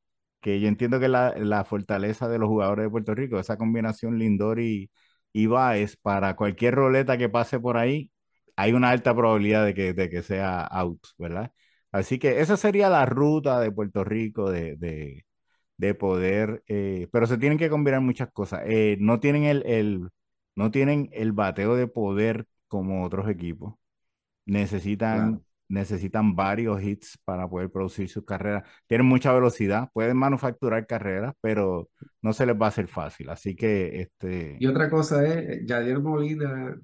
que 0.41 0.59
yo 0.59 0.67
entiendo 0.67 0.99
que 0.99 1.07
la, 1.07 1.33
la 1.37 1.63
fortaleza 1.65 2.27
de 2.27 2.37
los 2.39 2.49
jugadores 2.49 2.85
de 2.85 2.89
Puerto 2.89 3.15
Rico, 3.15 3.39
esa 3.39 3.57
combinación 3.57 4.17
Lindor 4.19 4.59
y, 4.59 4.91
y 5.31 5.45
Báez, 5.47 5.95
para 5.97 6.35
cualquier 6.35 6.75
roleta 6.75 7.17
que 7.17 7.29
pase 7.29 7.59
por 7.59 7.77
ahí, 7.77 8.11
hay 8.55 8.73
una 8.73 8.89
alta 8.89 9.15
probabilidad 9.15 9.65
de 9.65 9.73
que, 9.73 9.93
de 9.93 10.09
que 10.09 10.21
sea 10.23 10.61
out, 10.65 10.99
¿verdad? 11.17 11.51
Así 11.91 12.19
que 12.19 12.41
esa 12.41 12.57
sería 12.57 12.89
la 12.89 13.05
ruta 13.05 13.59
de 13.59 13.71
Puerto 13.71 14.03
Rico 14.03 14.51
de, 14.51 14.75
de 15.77 15.95
poder, 15.95 16.63
eh, 16.67 17.07
pero 17.11 17.27
se 17.27 17.37
tienen 17.37 17.57
que 17.57 17.69
combinar 17.69 18.01
muchas 18.01 18.31
cosas. 18.31 18.61
Eh, 18.65 18.97
no 18.99 19.19
tienen 19.19 19.43
el, 19.45 19.63
el, 19.65 20.09
no 20.55 20.71
tienen 20.71 21.09
el 21.13 21.31
bateo 21.33 21.75
de 21.75 21.87
poder 21.87 22.47
como 22.67 23.03
otros 23.05 23.27
equipos. 23.29 23.75
Necesitan, 24.45 25.39
Claro. 25.39 25.43
necesitan 25.69 26.35
varios 26.35 26.81
hits 26.83 27.17
para 27.25 27.47
poder 27.49 27.71
producir 27.71 28.09
sus 28.09 28.25
carreras. 28.25 28.63
Tienen 28.87 29.07
mucha 29.07 29.33
velocidad, 29.33 29.89
pueden 29.93 30.17
manufacturar 30.17 30.85
carreras, 30.87 31.33
pero 31.41 31.89
no 32.21 32.33
se 32.33 32.45
les 32.45 32.55
va 32.61 32.67
a 32.67 32.69
hacer 32.69 32.87
fácil. 32.87 33.29
Así 33.29 33.55
que, 33.55 34.01
este, 34.01 34.57
Y 34.57 34.67
otra 34.67 34.89
cosa 34.89 35.25
es, 35.27 35.65
Yadier 35.65 35.99
Molina, 35.99 36.79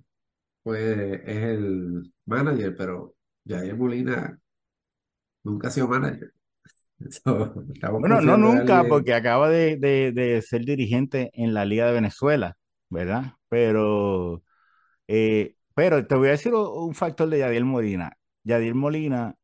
pues 0.63 1.21
es 1.25 1.37
el 1.43 2.13
manager, 2.25 2.75
pero 2.77 3.15
Yadier 3.45 3.77
Molina 3.77 4.39
nunca 5.43 5.67
ha 5.67 5.71
sido 5.71 5.87
manager. 5.87 6.33
So, 7.23 7.53
bueno, 7.99 8.21
no 8.21 8.37
nunca, 8.37 8.79
alguien. 8.79 8.89
porque 8.89 9.13
acaba 9.13 9.49
de, 9.49 9.77
de, 9.77 10.11
de 10.11 10.41
ser 10.41 10.65
dirigente 10.65 11.31
en 11.33 11.53
la 11.53 11.65
Liga 11.65 11.85
de 11.87 11.93
Venezuela, 11.93 12.57
¿verdad? 12.89 13.33
Pero, 13.49 14.43
eh, 15.07 15.55
pero 15.75 16.07
te 16.07 16.15
voy 16.15 16.29
a 16.29 16.31
decir 16.31 16.53
un 16.55 16.95
factor 16.95 17.29
de 17.29 17.39
Yadier 17.39 17.65
Molina. 17.65 18.13
Yadier 18.43 18.75
Molina 18.75 19.35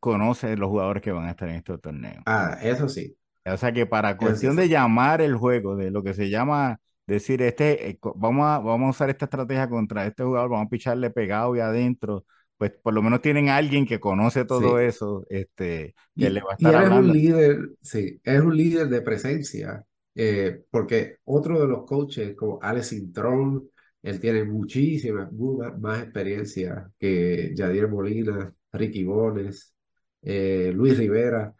conoce 0.00 0.56
los 0.56 0.70
jugadores 0.70 1.02
que 1.02 1.12
van 1.12 1.26
a 1.26 1.30
estar 1.32 1.48
en 1.48 1.56
estos 1.56 1.80
torneos. 1.80 2.26
Ah, 2.26 2.58
eso 2.62 2.88
sí, 2.88 3.16
O 3.46 3.56
sea 3.56 3.72
que 3.72 3.86
para 3.86 4.16
sí 4.16 4.18
cuestión 4.18 4.56
de 4.56 4.68
llamar 4.68 5.20
el 5.20 5.36
juego, 5.36 5.76
de 5.76 5.90
lo 5.90 6.02
que 6.02 6.14
se 6.14 6.30
llama 6.30 6.80
decir, 7.06 7.42
este, 7.42 7.90
eh, 7.90 7.98
vamos 8.16 8.46
a, 8.46 8.58
vamos 8.58 8.86
a 8.88 8.90
usar 8.90 9.10
esta 9.10 9.26
estrategia 9.26 9.68
contra 9.68 10.06
este 10.06 10.22
jugador, 10.24 10.50
vamos 10.50 10.66
a 10.66 10.70
picharle 10.70 11.10
pegado 11.10 11.54
y 11.54 11.60
adentro, 11.60 12.24
pues 12.58 12.72
por 12.72 12.94
lo 12.94 13.02
menos 13.02 13.20
tienen 13.22 13.48
alguien 13.48 13.86
que 13.86 14.00
conoce 14.00 14.44
todo 14.44 14.78
Sí. 14.78 14.80
eso, 14.80 15.26
este, 15.30 15.94
que 16.16 16.30
le 16.30 16.40
Y, 16.40 16.42
va 16.42 16.52
a 16.52 16.54
y 16.56 16.70
estar 16.70 16.74
él 16.74 16.82
es 16.82 16.90
un 16.90 17.10
líder, 17.10 17.70
sí, 17.82 18.20
es 18.22 18.40
un 18.40 18.56
líder 18.56 18.88
de 18.88 19.02
presencia, 19.02 19.84
eh, 20.14 20.62
porque 20.70 21.16
otro 21.24 21.60
de 21.60 21.66
los 21.66 21.84
coaches, 21.86 22.36
como 22.36 22.58
Alex 22.62 22.92
Intrón, 22.92 23.68
él 24.02 24.20
tiene 24.20 24.44
muchísima, 24.44 25.28
mu- 25.32 25.58
más, 25.58 25.78
más 25.80 26.02
experiencia 26.04 26.90
que 26.98 27.52
Yadier 27.54 27.88
Molina, 27.88 28.54
Ricky 28.72 29.02
Bones, 29.04 29.74
eh, 30.22 30.70
Luis 30.74 30.96
Rivera. 30.98 31.52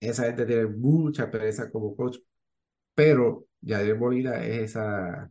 Esa 0.00 0.24
gente 0.26 0.46
tiene 0.46 0.66
mucha 0.66 1.24
experiencia 1.24 1.70
como 1.70 1.96
coach, 1.96 2.18
pero 2.94 3.46
Yadier 3.62 3.98
Molina 3.98 4.44
es 4.44 4.58
esa 4.72 5.30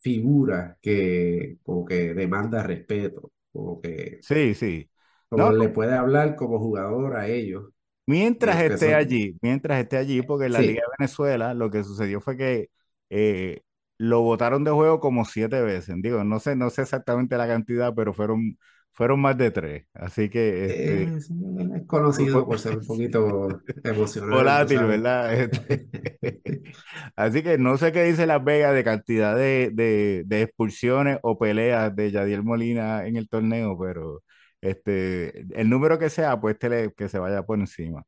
figura 0.00 0.78
que 0.80 1.58
como 1.62 1.84
que 1.84 2.14
demanda 2.14 2.62
respeto, 2.62 3.32
como 3.56 3.80
que 3.80 4.20
Sí, 4.20 4.54
sí. 4.54 4.90
No, 5.30 5.52
le 5.52 5.68
puede 5.68 5.94
hablar 5.94 6.34
como 6.36 6.58
jugador 6.58 7.16
a 7.16 7.28
ellos, 7.28 7.70
Mientras 8.08 8.60
esté 8.62 8.94
son, 8.94 8.94
allí, 8.94 9.36
mientras 9.42 9.80
esté 9.80 9.96
allí, 9.96 10.22
porque 10.22 10.46
en 10.46 10.52
la 10.52 10.62
Liga 10.62 10.80
de 10.82 10.94
Venezuela 10.98 11.54
lo 11.54 11.70
que 11.70 11.82
sucedió 11.82 12.20
fue 12.20 12.36
que 12.36 12.70
eh, 13.10 13.62
lo 13.98 14.20
votaron 14.22 14.62
de 14.62 14.70
juego 14.70 15.00
como 15.00 15.24
siete 15.24 15.60
veces. 15.62 15.96
Digo, 15.98 16.22
no 16.22 16.38
sé, 16.38 16.54
no 16.54 16.70
sé 16.70 16.82
exactamente 16.82 17.36
la 17.36 17.48
cantidad, 17.48 17.92
pero 17.96 18.14
fueron, 18.14 18.58
fueron 18.96 19.20
más 19.22 19.38
de 19.38 19.52
tres. 19.52 19.86
Así 19.94 20.30
que 20.30 20.66
este, 20.66 21.14
Es, 21.16 21.30
es 21.30 21.86
conocido 21.86 22.46
por 22.46 22.58
ser 22.58 22.78
un 22.78 22.86
poquito 22.86 23.62
emocional, 23.84 24.66
volátil. 24.66 24.84
¿verdad? 24.84 25.34
Este, 25.34 25.88
así 27.16 27.42
que 27.42 27.58
no 27.58 27.76
sé 27.78 27.92
qué 27.92 28.04
dice 28.04 28.26
Las 28.26 28.42
Vegas 28.44 28.74
de 28.74 28.84
cantidad 28.84 29.36
de, 29.36 29.70
de, 29.72 30.22
de 30.26 30.42
expulsiones 30.42 31.18
o 31.22 31.38
peleas 31.38 31.94
de 31.96 32.10
Yadiel 32.10 32.42
Molina 32.42 33.06
en 33.06 33.16
el 33.16 33.28
torneo, 33.28 33.78
pero 33.78 34.22
este, 34.60 35.40
el 35.60 35.68
número 35.70 35.98
que 35.98 36.10
sea, 36.10 36.40
pues 36.40 36.58
tele- 36.58 36.92
que 36.96 37.08
se 37.08 37.18
vaya 37.18 37.42
por 37.44 37.58
encima. 37.58 38.02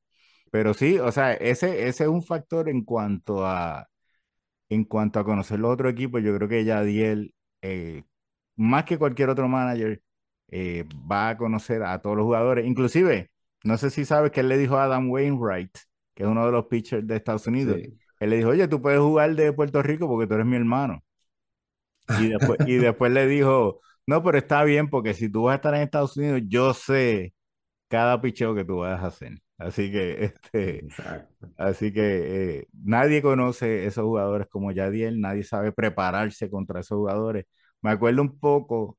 Pero 0.52 0.74
sí, 0.74 0.98
o 0.98 1.12
sea, 1.12 1.34
ese, 1.34 1.88
ese 1.88 2.04
es 2.04 2.10
un 2.10 2.24
factor 2.24 2.68
en 2.68 2.84
cuanto 2.84 3.46
a, 3.46 3.88
en 4.68 4.84
cuanto 4.84 5.20
a 5.20 5.24
conocer 5.24 5.58
los 5.60 5.72
otros 5.72 5.92
equipos. 5.92 6.22
Yo 6.22 6.34
creo 6.36 6.48
que 6.48 6.64
Yadiel, 6.64 7.34
eh, 7.62 8.04
más 8.56 8.84
que 8.84 8.98
cualquier 8.98 9.30
otro 9.30 9.48
manager, 9.48 10.02
eh, 10.48 10.84
va 11.10 11.30
a 11.30 11.36
conocer 11.38 11.82
a 11.82 12.00
todos 12.00 12.16
los 12.16 12.24
jugadores. 12.24 12.66
Inclusive, 12.66 13.30
no 13.64 13.76
sé 13.78 13.90
si 13.90 14.04
sabes 14.04 14.30
que 14.32 14.40
él 14.40 14.48
le 14.48 14.58
dijo 14.58 14.76
a 14.76 14.84
Adam 14.84 15.10
Wainwright, 15.10 15.76
que 16.14 16.22
es 16.24 16.28
uno 16.28 16.46
de 16.46 16.52
los 16.52 16.66
pitchers 16.66 17.06
de 17.06 17.16
Estados 17.16 17.46
Unidos, 17.46 17.82
Sí. 17.82 17.98
él 18.20 18.30
le 18.30 18.36
dijo, 18.38 18.50
oye, 18.50 18.68
tú 18.68 18.80
puedes 18.82 19.00
jugar 19.00 19.34
de 19.36 19.52
Puerto 19.52 19.82
Rico 19.82 20.08
porque 20.08 20.26
tú 20.26 20.34
eres 20.34 20.46
mi 20.46 20.56
hermano. 20.56 21.02
Y 22.14 22.28
después, 22.28 22.58
y 22.64 22.76
después 22.78 23.12
le 23.12 23.26
dijo, 23.26 23.80
no, 24.06 24.22
pero 24.22 24.38
está 24.38 24.64
bien 24.64 24.88
porque 24.88 25.14
si 25.14 25.28
tú 25.30 25.44
vas 25.44 25.52
a 25.54 25.56
estar 25.56 25.74
en 25.74 25.82
Estados 25.82 26.16
Unidos, 26.16 26.42
yo 26.48 26.74
sé 26.74 27.34
cada 27.88 28.20
picheo 28.20 28.54
que 28.56 28.64
tú 28.66 28.78
vas 28.78 29.02
a 29.02 29.08
hacer. 29.08 29.40
Así 29.58 29.92
que, 29.92 30.24
este, 30.52 30.88
Exacto. 30.88 31.48
Así 31.58 31.92
que 31.92 32.60
eh, 32.60 32.68
nadie 32.72 33.22
conoce 33.22 33.86
esos 33.86 34.04
jugadores 34.04 34.48
como 34.48 34.72
Yadiel, 34.72 35.20
nadie 35.20 35.44
sabe 35.44 35.72
prepararse 35.72 36.50
contra 36.50 36.80
esos 36.80 36.98
jugadores. 36.98 37.46
Me 37.82 37.92
acuerdo 37.92 38.22
un 38.22 38.38
poco, 38.40 38.97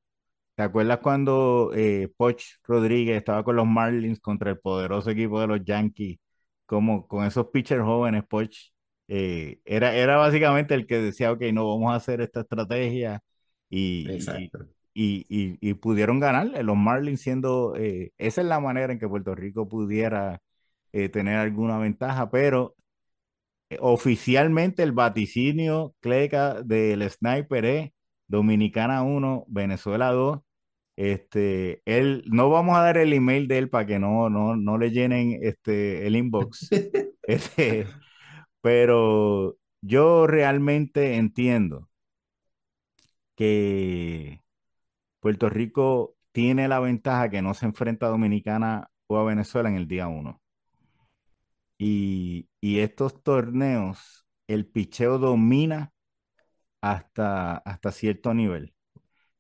¿te 0.60 0.64
acuerdas 0.64 1.00
cuando 1.00 1.72
eh, 1.74 2.12
Poch 2.18 2.44
Rodríguez 2.64 3.18
estaba 3.18 3.44
con 3.46 3.56
los 3.56 3.66
Marlins 3.68 4.20
contra 4.20 4.52
el 4.52 4.60
poderoso 4.60 5.10
equipo 5.12 5.40
de 5.40 5.48
los 5.48 5.64
Yankees? 5.64 6.20
Como 6.66 7.08
con 7.08 7.26
esos 7.26 7.48
pitchers 7.48 7.84
jóvenes, 7.84 8.24
Poch 8.28 8.56
eh, 9.08 9.60
era, 9.66 9.96
era 9.96 10.18
básicamente 10.18 10.76
el 10.76 10.86
que 10.88 10.98
decía, 11.00 11.32
ok, 11.32 11.42
no 11.54 11.68
vamos 11.68 11.94
a 11.94 11.96
hacer 11.96 12.22
esta 12.22 12.42
estrategia 12.42 13.22
y, 13.70 14.52
y, 14.94 15.26
y, 15.30 15.58
y 15.62 15.74
pudieron 15.76 16.20
ganarle. 16.20 16.64
Los 16.64 16.78
Marlins 16.78 17.22
siendo, 17.22 17.76
eh, 17.78 18.12
esa 18.18 18.42
es 18.42 18.48
la 18.48 18.60
manera 18.60 18.94
en 18.94 19.00
que 19.00 19.08
Puerto 19.08 19.36
Rico 19.36 19.68
pudiera 19.70 20.42
eh, 20.92 21.10
tener 21.10 21.38
alguna 21.38 21.78
ventaja, 21.80 22.30
pero 22.32 22.76
oficialmente 23.80 24.84
el 24.84 24.92
vaticinio 24.92 25.96
Cleca 26.00 26.62
del 26.64 27.10
Sniper 27.10 27.66
es 27.66 27.92
Dominicana 28.28 29.02
uno 29.04 29.46
Venezuela 29.48 30.12
2. 30.12 30.40
Este, 31.00 31.82
él, 31.86 32.26
no 32.28 32.50
vamos 32.50 32.78
a 32.78 32.82
dar 32.82 32.98
el 32.98 33.14
email 33.14 33.48
de 33.48 33.58
él 33.58 33.70
para 33.70 33.86
que 33.86 34.00
no, 34.00 34.30
no, 34.30 34.58
no 34.58 34.78
le 34.78 34.92
llenen 34.92 35.40
este, 35.42 36.06
el 36.06 36.18
inbox. 36.18 36.70
Este, 37.24 37.86
pero 38.60 39.56
yo 39.82 40.26
realmente 40.26 41.16
entiendo 41.16 41.90
que 43.36 44.42
Puerto 45.22 45.48
Rico 45.50 46.16
tiene 46.32 46.68
la 46.68 46.80
ventaja 46.80 47.30
que 47.30 47.44
no 47.44 47.54
se 47.54 47.68
enfrenta 47.68 48.08
a 48.08 48.10
Dominicana 48.10 48.90
o 49.08 49.20
a 49.20 49.24
Venezuela 49.24 49.70
en 49.70 49.76
el 49.76 49.88
día 49.88 50.08
uno. 50.08 50.42
Y, 51.78 52.50
y 52.60 52.80
estos 52.80 53.22
torneos, 53.24 54.26
el 54.48 54.66
picheo 54.66 55.20
domina 55.20 55.94
hasta, 56.82 57.58
hasta 57.58 57.92
cierto 57.92 58.34
nivel. 58.34 58.74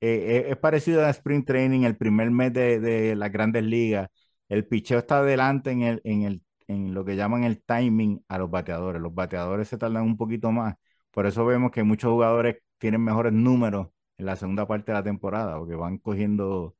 Eh, 0.01 0.47
es 0.49 0.57
parecido 0.57 1.05
a 1.05 1.09
Spring 1.09 1.43
Training, 1.45 1.81
el 1.83 1.97
primer 1.97 2.31
mes 2.31 2.53
de, 2.53 2.79
de 2.79 3.15
las 3.15 3.31
grandes 3.31 3.63
ligas. 3.63 4.09
El 4.47 4.65
picheo 4.67 4.99
está 4.99 5.19
adelante 5.19 5.71
en, 5.71 5.81
el, 5.83 6.01
en, 6.03 6.23
el, 6.23 6.41
en 6.67 6.93
lo 6.93 7.03
que 7.05 7.15
llaman 7.15 7.43
el 7.43 7.61
timing 7.63 8.23
a 8.29 8.37
los 8.37 8.49
bateadores. 8.49 9.01
Los 9.01 9.13
bateadores 9.13 9.67
se 9.67 9.77
tardan 9.77 10.03
un 10.03 10.17
poquito 10.17 10.51
más. 10.51 10.75
Por 11.11 11.25
eso 11.25 11.45
vemos 11.45 11.71
que 11.71 11.83
muchos 11.83 12.11
jugadores 12.11 12.57
tienen 12.77 13.03
mejores 13.03 13.33
números 13.33 13.87
en 14.17 14.25
la 14.25 14.35
segunda 14.35 14.67
parte 14.67 14.91
de 14.91 14.97
la 14.97 15.03
temporada, 15.03 15.57
porque 15.57 15.75
van 15.75 15.97
cogiendo 15.97 16.75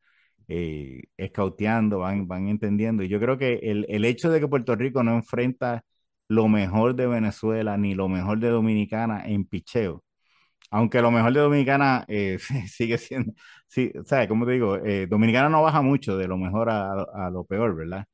eh, 0.47 1.03
escauteando, 1.17 1.99
van, 1.99 2.27
van 2.27 2.47
entendiendo. 2.47 3.03
Y 3.03 3.09
yo 3.09 3.19
creo 3.19 3.37
que 3.37 3.55
el, 3.63 3.85
el 3.89 4.05
hecho 4.05 4.29
de 4.29 4.39
que 4.39 4.47
Puerto 4.47 4.75
Rico 4.75 5.03
no 5.03 5.13
enfrenta 5.15 5.83
lo 6.27 6.47
mejor 6.47 6.95
de 6.95 7.07
Venezuela 7.07 7.77
ni 7.77 7.95
lo 7.95 8.07
mejor 8.09 8.39
de 8.39 8.49
Dominicana 8.49 9.23
en 9.25 9.45
picheo, 9.45 10.03
aunque 10.71 11.01
lo 11.01 11.11
mejor 11.11 11.33
de 11.33 11.39
Dominicana 11.41 12.05
eh, 12.07 12.37
sigue 12.67 12.97
siendo, 12.97 13.33
sí, 13.67 13.91
¿sabes? 14.05 14.27
Como 14.27 14.45
te 14.45 14.53
digo, 14.53 14.77
eh, 14.77 15.07
Dominicana 15.07 15.49
no 15.49 15.63
baja 15.63 15.81
mucho 15.81 16.17
de 16.17 16.27
lo 16.27 16.37
mejor 16.37 16.69
a, 16.69 16.91
a 17.03 17.29
lo 17.31 17.43
peor, 17.45 17.75
¿verdad? 17.75 18.05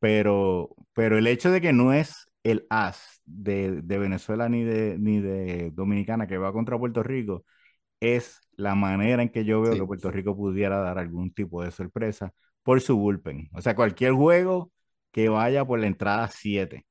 Pero, 0.00 0.74
pero 0.94 1.18
el 1.18 1.26
hecho 1.26 1.50
de 1.50 1.60
que 1.60 1.72
no 1.72 1.92
es 1.92 2.28
el 2.44 2.66
as 2.70 3.22
de, 3.26 3.82
de 3.82 3.98
Venezuela 3.98 4.48
ni 4.48 4.64
de, 4.64 4.96
ni 4.98 5.20
de 5.20 5.70
Dominicana 5.72 6.26
que 6.26 6.38
va 6.38 6.52
contra 6.52 6.78
Puerto 6.78 7.02
Rico, 7.02 7.44
es 8.00 8.40
la 8.56 8.74
manera 8.74 9.22
en 9.22 9.30
que 9.30 9.44
yo 9.44 9.60
veo 9.62 9.76
que 9.76 9.84
Sí, 9.84 9.86
Puerto 9.86 10.10
Rico 10.10 10.36
pudiera 10.36 10.78
dar 10.80 10.98
algún 10.98 11.32
tipo 11.32 11.62
de 11.64 11.70
sorpresa 11.70 12.32
por 12.62 12.80
su 12.80 12.96
bullpen. 12.98 13.48
O 13.54 13.62
sea, 13.62 13.74
cualquier 13.76 14.12
juego 14.12 14.72
que 15.12 15.28
vaya 15.28 15.64
por 15.64 15.78
la 15.80 15.86
entrada 15.86 16.28
7, 16.28 16.86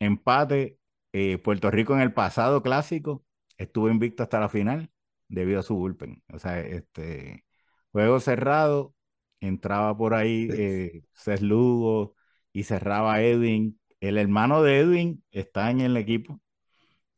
empate, 0.00 0.78
eh, 1.12 1.38
Puerto 1.38 1.70
Rico 1.70 1.94
en 1.94 2.00
el 2.02 2.12
pasado 2.14 2.62
clásico 2.62 3.24
estuvo 3.58 3.90
invicto 3.90 4.22
hasta 4.22 4.40
la 4.40 4.48
final 4.48 4.90
debido 5.28 5.60
a 5.60 5.62
su 5.62 5.76
bullpen. 5.76 6.22
O 6.32 6.38
sea, 6.38 6.60
este 6.60 7.44
juego 7.92 8.20
cerrado, 8.20 8.94
entraba 9.40 9.96
por 9.96 10.14
ahí 10.14 10.48
eh, 10.52 11.02
Cés 11.14 11.42
Lugo 11.42 12.16
y 12.52 12.64
cerraba 12.64 13.22
Edwin 13.22 13.80
El 14.00 14.18
hermano 14.18 14.62
de 14.62 14.78
Edwin 14.80 15.24
está 15.32 15.70
en 15.70 15.80
el 15.80 15.96
equipo, 15.96 16.40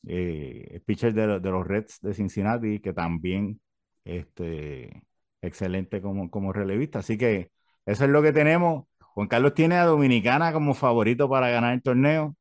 eh, 0.06 0.68
el 0.72 0.82
pitcher 0.82 1.14
de, 1.14 1.40
de 1.40 1.50
los 1.50 1.66
Reds 1.66 2.00
de 2.00 2.14
Cincinnati, 2.14 2.80
que 2.80 2.92
también 2.92 3.60
este, 4.04 5.02
excelente 5.42 6.00
como, 6.02 6.30
como 6.30 6.52
relevista. 6.52 7.00
Así 7.00 7.18
que 7.18 7.50
eso 7.86 8.04
es 8.04 8.10
lo 8.10 8.22
que 8.22 8.32
tenemos. 8.32 8.84
Juan 9.14 9.28
Carlos 9.28 9.54
tiene 9.54 9.76
a 9.76 9.84
Dominicana 9.84 10.52
como 10.52 10.74
favorito 10.74 11.28
para 11.28 11.50
ganar 11.50 11.74
el 11.74 11.82
torneo. 11.82 12.36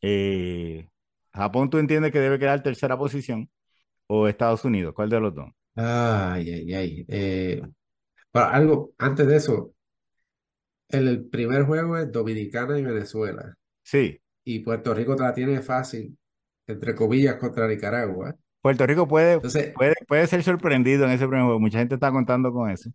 Eh, 0.00 0.88
Japón, 1.38 1.70
¿tú 1.70 1.78
entiendes 1.78 2.12
que 2.12 2.20
debe 2.20 2.38
quedar 2.38 2.62
tercera 2.62 2.98
posición? 2.98 3.50
¿O 4.08 4.28
Estados 4.28 4.64
Unidos? 4.66 4.94
¿Cuál 4.94 5.10
de 5.10 5.20
los 5.20 5.34
dos? 5.34 5.48
Ay, 5.76 6.50
ay, 6.52 6.74
ay. 6.74 7.04
Eh, 7.08 7.62
pero 8.32 8.46
algo, 8.46 8.94
antes 8.98 9.26
de 9.28 9.36
eso, 9.36 9.74
el, 10.88 11.08
el 11.08 11.24
primer 11.28 11.64
juego 11.64 11.96
es 11.98 12.10
Dominicana 12.12 12.78
y 12.78 12.84
Venezuela. 12.84 13.54
Sí, 13.82 14.20
Y 14.44 14.60
Puerto 14.60 14.94
Rico 14.94 15.16
te 15.16 15.22
la 15.24 15.34
tiene 15.34 15.62
fácil, 15.62 16.18
entre 16.66 16.94
comillas, 16.94 17.36
contra 17.36 17.68
Nicaragua. 17.68 18.36
Puerto 18.60 18.86
Rico 18.86 19.06
puede, 19.08 19.42
Entonces, 19.42 19.74
puede, 19.74 19.94
puede 20.06 20.26
ser 20.26 20.42
sorprendido 20.42 21.04
en 21.04 21.12
ese 21.12 21.26
primer 21.26 21.44
juego. 21.44 21.60
Mucha 21.60 21.78
gente 21.78 21.94
está 21.94 22.10
contando 22.12 22.52
con 22.52 22.70
eso. 22.70 22.90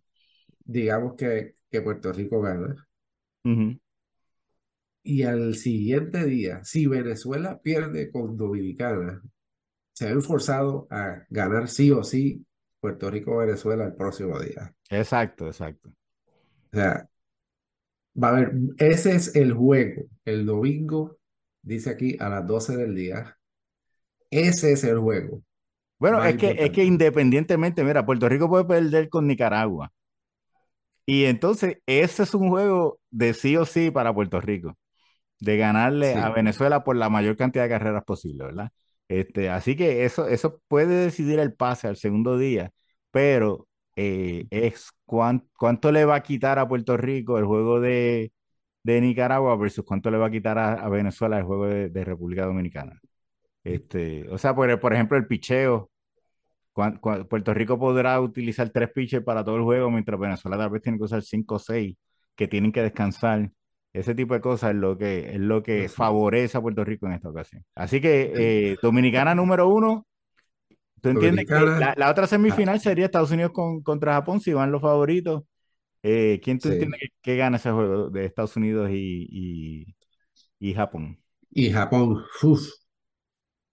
digamos 0.66 1.14
que, 1.16 1.56
que 1.70 1.80
Puerto 1.82 2.12
Rico 2.12 2.40
gana. 2.42 2.86
Ujú. 3.44 3.78
Y 5.04 5.22
al 5.22 5.54
siguiente 5.54 6.24
día, 6.24 6.64
si 6.64 6.86
Venezuela 6.86 7.60
pierde 7.60 8.10
con 8.10 8.36
Dominicana, 8.36 9.22
se 9.92 10.06
ven 10.06 10.22
forzados 10.22 10.86
a 10.90 11.24
ganar 11.28 11.68
sí 11.68 11.90
o 11.90 12.02
sí 12.02 12.44
Puerto 12.80 13.10
Rico-Venezuela 13.10 13.84
el 13.84 13.94
próximo 13.94 14.40
día. 14.40 14.74
Exacto, 14.90 15.46
exacto. 15.46 15.90
O 16.72 16.76
sea, 16.76 17.08
va 18.22 18.28
a 18.28 18.30
haber, 18.32 18.52
ese 18.78 19.14
es 19.14 19.34
el 19.36 19.52
juego, 19.52 20.04
el 20.24 20.46
domingo, 20.46 21.18
dice 21.62 21.90
aquí 21.90 22.16
a 22.18 22.28
las 22.28 22.46
12 22.46 22.76
del 22.76 22.94
día. 22.94 23.38
Ese 24.30 24.72
es 24.72 24.84
el 24.84 24.98
juego 24.98 25.42
Bueno, 25.98 26.18
más 26.18 26.30
es 26.30 26.36
que, 26.36 26.56
es 26.58 26.70
que 26.70 26.84
independientemente, 26.84 27.84
mira, 27.84 28.04
Puerto 28.04 28.28
Rico 28.28 28.48
puede 28.48 28.64
perder 28.64 29.08
con 29.08 29.26
Nicaragua. 29.26 29.92
Y 31.06 31.24
entonces 31.24 31.78
ese 31.86 32.22
es 32.22 32.34
un 32.34 32.48
juego 32.48 33.00
de 33.10 33.34
sí 33.34 33.56
o 33.56 33.64
sí 33.64 33.90
para 33.90 34.14
Puerto 34.14 34.40
Rico, 34.40 34.76
de 35.40 35.56
ganarle 35.56 36.14
a. 36.14 36.30
Venezuela 36.30 36.84
por 36.84 36.96
la 36.96 37.08
mayor 37.10 37.36
cantidad 37.36 37.64
de 37.64 37.70
carreras 37.70 38.04
posible, 38.04 38.44
¿verdad? 38.44 38.70
Este, 39.08 39.50
así 39.50 39.76
que 39.76 40.04
eso, 40.04 40.26
eso 40.28 40.60
puede 40.68 41.04
decidir 41.04 41.38
el 41.38 41.54
pase 41.54 41.88
al 41.88 41.96
segundo 41.96 42.38
día, 42.38 42.70
pero 43.10 43.68
eh, 43.96 44.46
es 44.50 44.90
cuán- 45.04 45.46
cuánto 45.58 45.92
le 45.92 46.04
va 46.04 46.16
a 46.16 46.22
quitar 46.22 46.58
a 46.58 46.66
Puerto 46.68 46.96
Rico 46.96 47.38
el 47.38 47.44
juego 47.44 47.80
de, 47.80 48.32
de 48.82 49.00
Nicaragua 49.00 49.56
versus 49.56 49.84
cuánto 49.84 50.10
le 50.10 50.18
va 50.18 50.26
a 50.26 50.30
quitar 50.30 50.58
a, 50.58 50.74
a 50.74 50.88
Venezuela 50.88 51.38
el 51.38 51.44
juego 51.44 51.66
de, 51.66 51.90
de 51.90 52.04
República 52.04 52.46
Dominicana. 52.46 52.98
Este, 53.64 54.28
o 54.30 54.38
sea, 54.38 54.54
por, 54.54 54.78
por 54.80 54.94
ejemplo, 54.94 55.16
el 55.18 55.26
picheo. 55.26 55.90
Cuan- 56.72 56.98
Puerto 57.28 57.54
Rico 57.54 57.78
podrá 57.78 58.20
utilizar 58.20 58.68
tres 58.70 58.90
pitchers 58.90 59.24
para 59.24 59.44
todo 59.44 59.56
el 59.56 59.62
juego, 59.62 59.90
mientras 59.90 60.18
Venezuela 60.18 60.56
tal 60.58 60.70
vez 60.70 60.82
tiene 60.82 60.98
que 60.98 61.04
usar 61.04 61.22
cinco 61.22 61.56
o 61.56 61.58
seis 61.58 61.96
que 62.34 62.48
tienen 62.48 62.72
que 62.72 62.82
descansar. 62.82 63.50
Ese 63.94 64.14
tipo 64.14 64.34
de 64.34 64.40
cosas 64.40 64.70
es 64.70 64.76
lo 64.76 64.98
que, 64.98 65.34
es 65.34 65.40
lo 65.40 65.62
que 65.62 65.88
favorece 65.88 66.58
a 66.58 66.60
Puerto 66.60 66.84
Rico 66.84 67.06
en 67.06 67.12
esta 67.12 67.30
ocasión. 67.30 67.64
Así 67.76 68.00
que 68.00 68.32
eh, 68.34 68.76
Dominicana 68.82 69.36
número 69.36 69.68
uno, 69.68 70.06
¿tú 71.00 71.10
entiendes 71.10 71.46
que 71.46 71.54
la, 71.54 71.94
la 71.96 72.10
otra 72.10 72.24
ah, 72.24 72.26
semifinal 72.26 72.80
sería 72.80 73.06
Estados 73.06 73.30
Unidos 73.30 73.52
con, 73.52 73.82
contra 73.82 74.14
Japón 74.14 74.40
si 74.40 74.52
van 74.52 74.72
los 74.72 74.82
favoritos? 74.82 75.44
Eh, 76.02 76.40
¿quién 76.42 76.58
tú 76.58 76.68
entiendes 76.68 77.00
sí. 77.00 77.08
que, 77.22 77.32
que 77.32 77.36
gana 77.36 77.56
ese 77.56 77.70
juego 77.70 78.10
de 78.10 78.26
Estados 78.26 78.56
Unidos 78.56 78.90
y, 78.90 79.28
y, 79.30 79.96
y 80.58 80.74
Japón? 80.74 81.18
Y 81.50 81.70
Japón, 81.70 82.24
uf, 82.42 82.68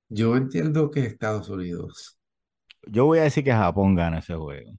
yo 0.07 0.38
entiendo 0.38 0.91
que 0.91 1.05
Estados 1.05 1.49
Unidos. 1.49 2.19
Yo 2.88 3.05
voy 3.05 3.19
a 3.19 3.23
decir 3.23 3.43
que 3.43 3.51
Japón 3.51 3.95
gana 3.95 4.19
ese 4.19 4.36
juego. 4.36 4.71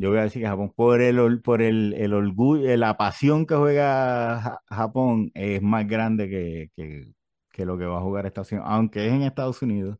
Yo 0.00 0.10
voy 0.10 0.18
a 0.18 0.22
decir 0.22 0.42
que 0.42 0.48
Japón, 0.48 0.72
por 0.74 1.00
el, 1.02 1.18
or- 1.18 1.42
por 1.42 1.60
el, 1.62 1.94
el 1.94 2.14
orgullo, 2.14 2.74
la 2.76 2.96
pasión 2.96 3.46
que 3.46 3.54
juega 3.54 4.40
Ja- 4.40 4.60
Japón 4.68 5.30
es 5.34 5.60
más 5.62 5.86
grande 5.86 6.28
que, 6.28 6.70
que, 6.74 7.12
que 7.50 7.64
lo 7.66 7.76
que 7.78 7.84
va 7.84 7.98
a 7.98 8.00
jugar 8.02 8.26
Estados 8.26 8.50
Unidos. 8.52 8.68
Aunque 8.70 9.06
es 9.06 9.12
en 9.12 9.22
Estados 9.22 9.60
Unidos, 9.62 9.98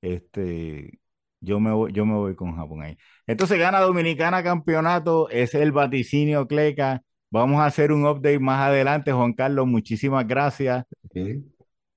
este, 0.00 0.98
yo 1.40 1.60
me 1.60 1.72
voy, 1.72 1.92
yo 1.92 2.06
me 2.06 2.14
voy 2.14 2.34
con 2.36 2.56
Japón 2.56 2.82
ahí. 2.82 2.96
Entonces 3.26 3.58
gana 3.58 3.80
Dominicana 3.80 4.42
campeonato, 4.42 5.28
es 5.30 5.54
el 5.54 5.72
vaticinio 5.72 6.46
Cleca. 6.48 7.02
Vamos 7.30 7.60
a 7.60 7.66
hacer 7.66 7.92
un 7.92 8.06
update 8.06 8.38
más 8.40 8.60
adelante, 8.68 9.12
Juan 9.12 9.32
Carlos. 9.34 9.66
Muchísimas 9.66 10.26
gracias 10.26 10.84
¿eh? 11.14 11.42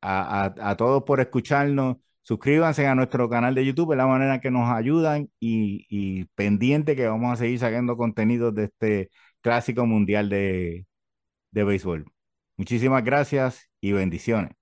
a, 0.01 0.45
a, 0.45 0.71
a 0.71 0.77
todos 0.77 1.03
por 1.03 1.19
escucharnos. 1.19 1.97
Suscríbanse 2.25 2.87
a 2.87 2.95
nuestro 2.95 3.29
canal 3.29 3.53
de 3.53 3.63
YouTube, 3.65 3.91
es 3.91 3.97
la 3.97 4.07
manera 4.07 4.41
que 4.41 4.49
nos 4.49 4.67
ayudan 4.71 5.29
y, 5.39 6.25
pendiente 6.35 6.95
que 6.95 7.07
vamos 7.07 7.33
a 7.33 7.35
seguir 7.35 7.59
sacando 7.59 7.97
contenidos 7.97 8.55
de 8.55 8.63
este 8.65 9.11
clásico 9.41 9.85
mundial 9.85 10.29
de, 10.29 10.87
de 11.51 11.63
béisbol. 11.63 12.05
Muchísimas 12.57 13.03
gracias 13.03 13.69
y 13.81 13.93
bendiciones. 13.93 14.53